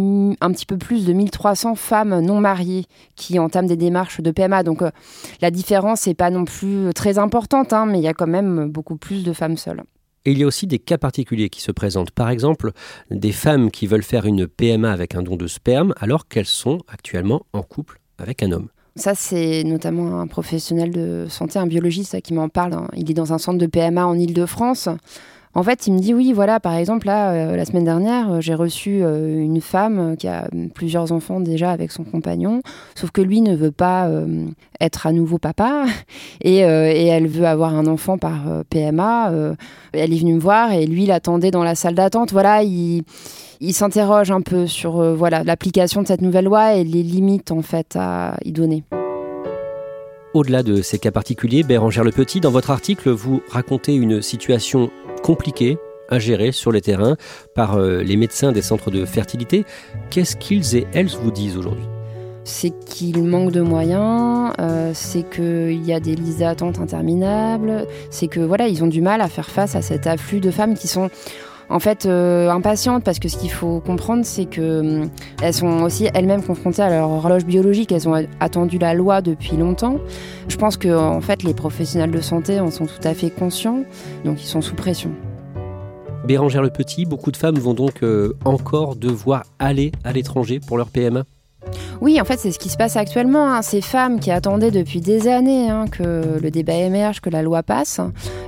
un 0.40 0.52
petit 0.52 0.64
peu 0.64 0.78
plus 0.78 1.04
de 1.04 1.12
1300 1.12 1.74
femmes 1.74 2.20
non 2.20 2.40
mariées 2.40 2.86
qui 3.16 3.38
entament 3.38 3.66
des 3.66 3.76
démarches 3.76 4.22
de 4.22 4.30
PMA. 4.30 4.62
Donc 4.62 4.80
euh, 4.80 4.90
la 5.42 5.50
différence 5.50 6.06
n'est 6.06 6.14
pas 6.14 6.30
non 6.30 6.46
plus 6.46 6.94
très 6.94 7.18
importante, 7.18 7.74
hein, 7.74 7.84
mais 7.84 7.98
il 7.98 8.02
y 8.02 8.08
a 8.08 8.14
quand 8.14 8.26
même 8.26 8.70
beaucoup 8.70 8.96
plus 8.96 9.24
de 9.24 9.32
femmes 9.34 9.58
seules. 9.58 9.82
Et 10.24 10.32
il 10.32 10.38
y 10.38 10.42
a 10.42 10.46
aussi 10.46 10.66
des 10.66 10.78
cas 10.78 10.98
particuliers 10.98 11.50
qui 11.50 11.60
se 11.60 11.70
présentent. 11.70 12.10
Par 12.10 12.30
exemple, 12.30 12.72
des 13.10 13.30
femmes 13.30 13.70
qui 13.70 13.86
veulent 13.86 14.02
faire 14.02 14.24
une 14.24 14.46
PMA 14.48 14.90
avec 14.90 15.14
un 15.14 15.22
don 15.22 15.36
de 15.36 15.46
sperme 15.46 15.94
alors 15.98 16.26
qu'elles 16.28 16.46
sont 16.46 16.78
actuellement 16.88 17.42
en 17.52 17.62
couple 17.62 18.00
avec 18.18 18.42
un 18.42 18.52
homme. 18.52 18.68
Ça, 18.96 19.14
c'est 19.14 19.62
notamment 19.64 20.20
un 20.20 20.26
professionnel 20.26 20.90
de 20.90 21.26
santé, 21.28 21.58
un 21.58 21.66
biologiste 21.66 22.18
qui 22.22 22.32
m'en 22.32 22.48
parle. 22.48 22.88
Il 22.96 23.10
est 23.10 23.14
dans 23.14 23.34
un 23.34 23.38
centre 23.38 23.58
de 23.58 23.66
PMA 23.66 24.06
en 24.06 24.18
Ile-de-France. 24.18 24.88
En 25.56 25.62
fait, 25.62 25.86
il 25.86 25.94
me 25.94 25.98
dit 25.98 26.12
oui, 26.12 26.34
voilà, 26.34 26.60
par 26.60 26.74
exemple, 26.74 27.06
là, 27.06 27.30
euh, 27.30 27.56
la 27.56 27.64
semaine 27.64 27.84
dernière, 27.84 28.30
euh, 28.30 28.40
j'ai 28.42 28.52
reçu 28.52 28.98
euh, 29.02 29.42
une 29.42 29.62
femme 29.62 30.14
qui 30.18 30.28
a 30.28 30.50
plusieurs 30.74 31.12
enfants 31.12 31.40
déjà 31.40 31.70
avec 31.70 31.92
son 31.92 32.04
compagnon, 32.04 32.60
sauf 32.94 33.10
que 33.10 33.22
lui 33.22 33.40
ne 33.40 33.56
veut 33.56 33.72
pas 33.72 34.10
être 34.80 35.06
à 35.06 35.12
nouveau 35.12 35.38
papa 35.38 35.86
et, 36.42 36.58
elle 36.58 37.26
veut 37.26 37.46
avoir 37.46 37.74
un 37.74 37.86
enfant 37.86 38.18
par 38.18 38.42
PMA. 38.68 39.32
elle 39.92 40.12
est 40.12 40.18
venue 40.18 40.34
me 40.34 40.40
voir 40.40 40.72
et 40.72 40.84
lui 40.84 41.06
l'attendait 41.06 41.50
dans 41.50 41.64
la 41.64 41.74
salle 41.74 41.94
d'attente. 41.94 42.32
Voilà, 42.32 42.62
il 42.62 43.04
s'interroge 43.72 44.30
un 44.30 44.42
peu 44.42 44.66
sur 44.66 45.14
voilà 45.14 45.42
l'application 45.42 46.02
de 46.02 46.06
cette 46.06 46.20
nouvelle 46.20 46.44
loi 46.44 46.74
et 46.74 46.84
les 46.84 47.02
limites 47.02 47.50
en 47.50 47.62
fait 47.62 47.96
à 47.96 48.36
y 48.44 48.52
donner. 48.52 48.84
Au-delà 50.34 50.62
de 50.62 50.82
ces 50.82 50.98
cas 50.98 51.12
particuliers, 51.12 51.62
Bérangère 51.62 52.04
Le 52.04 52.12
Petit, 52.12 52.40
dans 52.40 52.50
votre 52.50 52.70
article, 52.70 53.10
vous 53.10 53.40
racontez 53.48 53.94
une 53.94 54.20
situation 54.20 54.90
compliquée 55.26 55.76
à 56.08 56.20
gérer 56.20 56.52
sur 56.52 56.70
le 56.70 56.80
terrain 56.80 57.16
par 57.52 57.74
euh, 57.74 58.04
les 58.04 58.16
médecins 58.16 58.52
des 58.52 58.62
centres 58.62 58.92
de 58.92 59.04
fertilité. 59.04 59.64
Qu'est-ce 60.08 60.36
qu'ils 60.36 60.76
et 60.76 60.86
elles 60.92 61.08
vous 61.08 61.32
disent 61.32 61.56
aujourd'hui? 61.56 61.84
C'est 62.44 62.70
qu'il 62.84 63.24
manque 63.24 63.50
de 63.50 63.60
moyens, 63.60 64.52
euh, 64.60 64.92
c'est 64.94 65.28
qu'il 65.28 65.84
y 65.84 65.92
a 65.92 65.98
des 65.98 66.14
listes 66.14 66.38
d'attente 66.38 66.78
interminables, 66.78 67.88
c'est 68.08 68.28
que 68.28 68.38
voilà, 68.38 68.68
ils 68.68 68.84
ont 68.84 68.86
du 68.86 69.00
mal 69.00 69.20
à 69.20 69.28
faire 69.28 69.50
face 69.50 69.74
à 69.74 69.82
cet 69.82 70.06
afflux 70.06 70.38
de 70.38 70.52
femmes 70.52 70.74
qui 70.74 70.86
sont 70.86 71.10
en 71.68 71.78
fait 71.78 72.06
euh, 72.06 72.50
impatientes 72.50 73.04
parce 73.04 73.18
que 73.18 73.28
ce 73.28 73.36
qu'il 73.36 73.50
faut 73.50 73.80
comprendre 73.80 74.24
c'est 74.24 74.46
que 74.46 74.80
hum, 74.80 75.10
elles 75.42 75.54
sont 75.54 75.82
aussi 75.82 76.08
elles-mêmes 76.14 76.42
confrontées 76.42 76.82
à 76.82 76.90
leur 76.90 77.10
horloge 77.10 77.44
biologique, 77.44 77.92
elles 77.92 78.08
ont 78.08 78.26
attendu 78.40 78.78
la 78.78 78.94
loi 78.94 79.20
depuis 79.22 79.56
longtemps. 79.56 79.98
Je 80.48 80.56
pense 80.56 80.76
que 80.76 80.94
en 80.94 81.20
fait 81.20 81.42
les 81.42 81.54
professionnels 81.54 82.10
de 82.10 82.20
santé 82.20 82.60
en 82.60 82.70
sont 82.70 82.86
tout 82.86 83.00
à 83.04 83.14
fait 83.14 83.30
conscients, 83.30 83.82
donc 84.24 84.42
ils 84.42 84.46
sont 84.46 84.60
sous 84.60 84.74
pression. 84.74 85.10
Bérangère 86.26 86.62
Le 86.62 86.70
Petit, 86.70 87.06
beaucoup 87.06 87.30
de 87.30 87.36
femmes 87.36 87.58
vont 87.58 87.74
donc 87.74 88.02
euh, 88.02 88.36
encore 88.44 88.96
devoir 88.96 89.44
aller 89.60 89.92
à 90.02 90.12
l'étranger 90.12 90.58
pour 90.58 90.76
leur 90.76 90.88
PMA 90.88 91.22
oui, 92.00 92.20
en 92.20 92.24
fait, 92.24 92.38
c'est 92.38 92.52
ce 92.52 92.58
qui 92.58 92.68
se 92.68 92.76
passe 92.76 92.96
actuellement. 92.96 93.52
Hein. 93.52 93.62
Ces 93.62 93.80
femmes 93.80 94.20
qui 94.20 94.30
attendaient 94.30 94.70
depuis 94.70 95.00
des 95.00 95.28
années 95.28 95.70
hein, 95.70 95.86
que 95.90 96.38
le 96.40 96.50
débat 96.50 96.74
émerge, 96.74 97.20
que 97.20 97.30
la 97.30 97.42
loi 97.42 97.62
passe, 97.62 98.00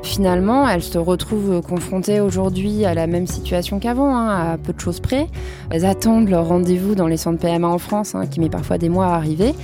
finalement, 0.02 0.68
elles 0.68 0.82
se 0.82 0.98
retrouvent 0.98 1.62
confrontées 1.62 2.20
aujourd'hui 2.20 2.84
à 2.84 2.94
la 2.94 3.06
même 3.06 3.26
situation 3.26 3.78
qu'avant, 3.78 4.16
hein, 4.16 4.52
à 4.52 4.58
peu 4.58 4.72
de 4.72 4.80
choses 4.80 5.00
près. 5.00 5.26
Elles 5.70 5.84
attendent 5.84 6.28
leur 6.28 6.48
rendez-vous 6.48 6.94
dans 6.94 7.06
les 7.06 7.16
centres 7.16 7.40
PMA 7.40 7.68
en 7.68 7.78
France, 7.78 8.14
qui 8.30 8.40
met 8.40 8.50
parfois 8.50 8.78
des 8.78 8.88
mois 8.88 9.06
à 9.06 9.14
arriver. 9.14 9.54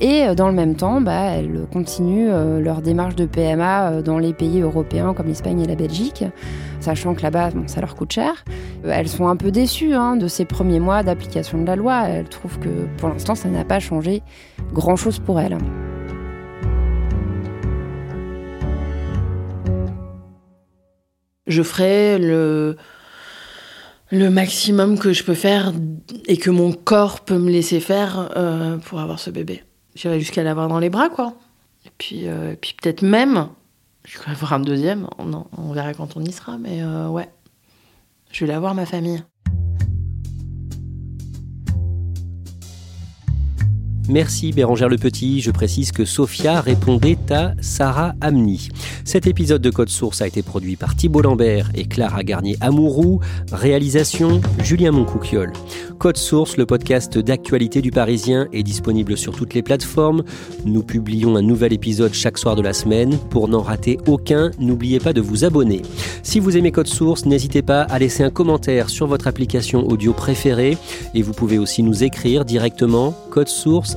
Et 0.00 0.22
euh, 0.22 0.34
dans 0.34 0.46
le 0.48 0.54
même 0.54 0.76
temps, 0.76 1.00
bah, 1.00 1.32
elles 1.32 1.66
continuent 1.72 2.30
euh, 2.30 2.60
leur 2.60 2.82
démarche 2.82 3.16
de 3.16 3.26
PMA 3.26 3.90
euh, 3.90 4.02
dans 4.02 4.18
les 4.18 4.32
pays 4.32 4.60
européens 4.60 5.12
comme 5.12 5.26
l'Espagne 5.26 5.60
et 5.60 5.66
la 5.66 5.74
Belgique, 5.74 6.24
sachant 6.78 7.14
que 7.14 7.22
là-bas, 7.22 7.50
ça 7.66 7.80
leur 7.80 7.96
coûte 7.96 8.12
cher. 8.12 8.44
Elles 8.84 9.08
sont 9.08 9.26
un 9.26 9.34
peu 9.34 9.50
déçues 9.50 9.94
hein, 9.94 10.16
de 10.16 10.28
ces 10.28 10.44
premiers 10.44 10.78
mois 10.78 11.02
d'application 11.02 11.60
de 11.60 11.66
la 11.66 11.74
loi. 11.74 12.08
Elles 12.08 12.28
trouvent 12.28 12.60
que 12.60 12.68
pour 12.98 13.08
l'instant, 13.08 13.34
ça 13.34 13.48
n'a 13.48 13.64
pas 13.64 13.80
changé 13.80 14.22
grand-chose 14.72 15.18
pour 15.18 15.40
elles. 15.40 15.58
Je 21.48 21.62
ferai 21.62 22.18
le 22.18 22.76
maximum 24.12 24.96
que 24.98 25.12
je 25.12 25.24
peux 25.24 25.34
faire 25.34 25.72
et 26.26 26.36
que 26.36 26.50
mon 26.50 26.72
corps 26.72 27.20
peut 27.20 27.38
me 27.38 27.50
laisser 27.50 27.80
faire 27.80 28.30
pour 28.84 29.00
avoir 29.00 29.18
ce 29.18 29.30
bébé. 29.30 29.62
J'irai 29.98 30.20
jusqu'à 30.20 30.44
l'avoir 30.44 30.68
dans 30.68 30.78
les 30.78 30.90
bras, 30.90 31.08
quoi. 31.08 31.34
Et 31.84 31.90
puis, 31.98 32.28
euh, 32.28 32.54
peut-être 32.54 33.02
même, 33.02 33.48
je 34.04 34.16
vais 34.20 34.30
avoir 34.30 34.52
un 34.52 34.60
deuxième, 34.60 35.08
on, 35.18 35.44
on 35.56 35.72
verra 35.72 35.92
quand 35.92 36.16
on 36.16 36.20
y 36.20 36.30
sera, 36.30 36.56
mais 36.56 36.80
euh, 36.82 37.08
ouais, 37.08 37.28
je 38.30 38.44
vais 38.44 38.52
l'avoir, 38.52 38.76
ma 38.76 38.86
famille. 38.86 39.24
Merci 44.08 44.52
Bérangère 44.52 44.88
Le 44.88 44.96
Petit. 44.96 45.42
Je 45.42 45.50
précise 45.50 45.92
que 45.92 46.06
Sophia 46.06 46.62
répondait 46.62 47.18
à 47.30 47.52
Sarah 47.60 48.14
Amni. 48.22 48.70
Cet 49.04 49.26
épisode 49.26 49.60
de 49.60 49.68
Code 49.68 49.90
Source 49.90 50.22
a 50.22 50.26
été 50.26 50.42
produit 50.42 50.76
par 50.76 50.96
Thibault 50.96 51.20
Lambert 51.20 51.70
et 51.74 51.84
Clara 51.84 52.24
Garnier-Amouroux. 52.24 53.20
Réalisation 53.52 54.40
Julien 54.62 54.92
Moncouquiole. 54.92 55.52
Code 55.98 56.16
Source, 56.16 56.56
le 56.56 56.64
podcast 56.64 57.18
d'actualité 57.18 57.82
du 57.82 57.90
Parisien, 57.90 58.48
est 58.52 58.62
disponible 58.62 59.18
sur 59.18 59.34
toutes 59.34 59.52
les 59.52 59.62
plateformes. 59.62 60.22
Nous 60.64 60.82
publions 60.82 61.36
un 61.36 61.42
nouvel 61.42 61.74
épisode 61.74 62.14
chaque 62.14 62.38
soir 62.38 62.56
de 62.56 62.62
la 62.62 62.72
semaine. 62.72 63.18
Pour 63.30 63.48
n'en 63.48 63.60
rater 63.60 63.98
aucun, 64.06 64.52
n'oubliez 64.58 65.00
pas 65.00 65.12
de 65.12 65.20
vous 65.20 65.44
abonner. 65.44 65.82
Si 66.22 66.40
vous 66.40 66.56
aimez 66.56 66.72
Code 66.72 66.86
Source, 66.86 67.26
n'hésitez 67.26 67.62
pas 67.62 67.82
à 67.82 67.98
laisser 67.98 68.22
un 68.22 68.30
commentaire 68.30 68.88
sur 68.88 69.06
votre 69.06 69.26
application 69.26 69.86
audio 69.86 70.14
préférée 70.14 70.78
et 71.14 71.20
vous 71.20 71.32
pouvez 71.32 71.58
aussi 71.58 71.82
nous 71.82 72.04
écrire 72.04 72.46
directement 72.46 73.14
code 73.30 73.48
source 73.48 73.96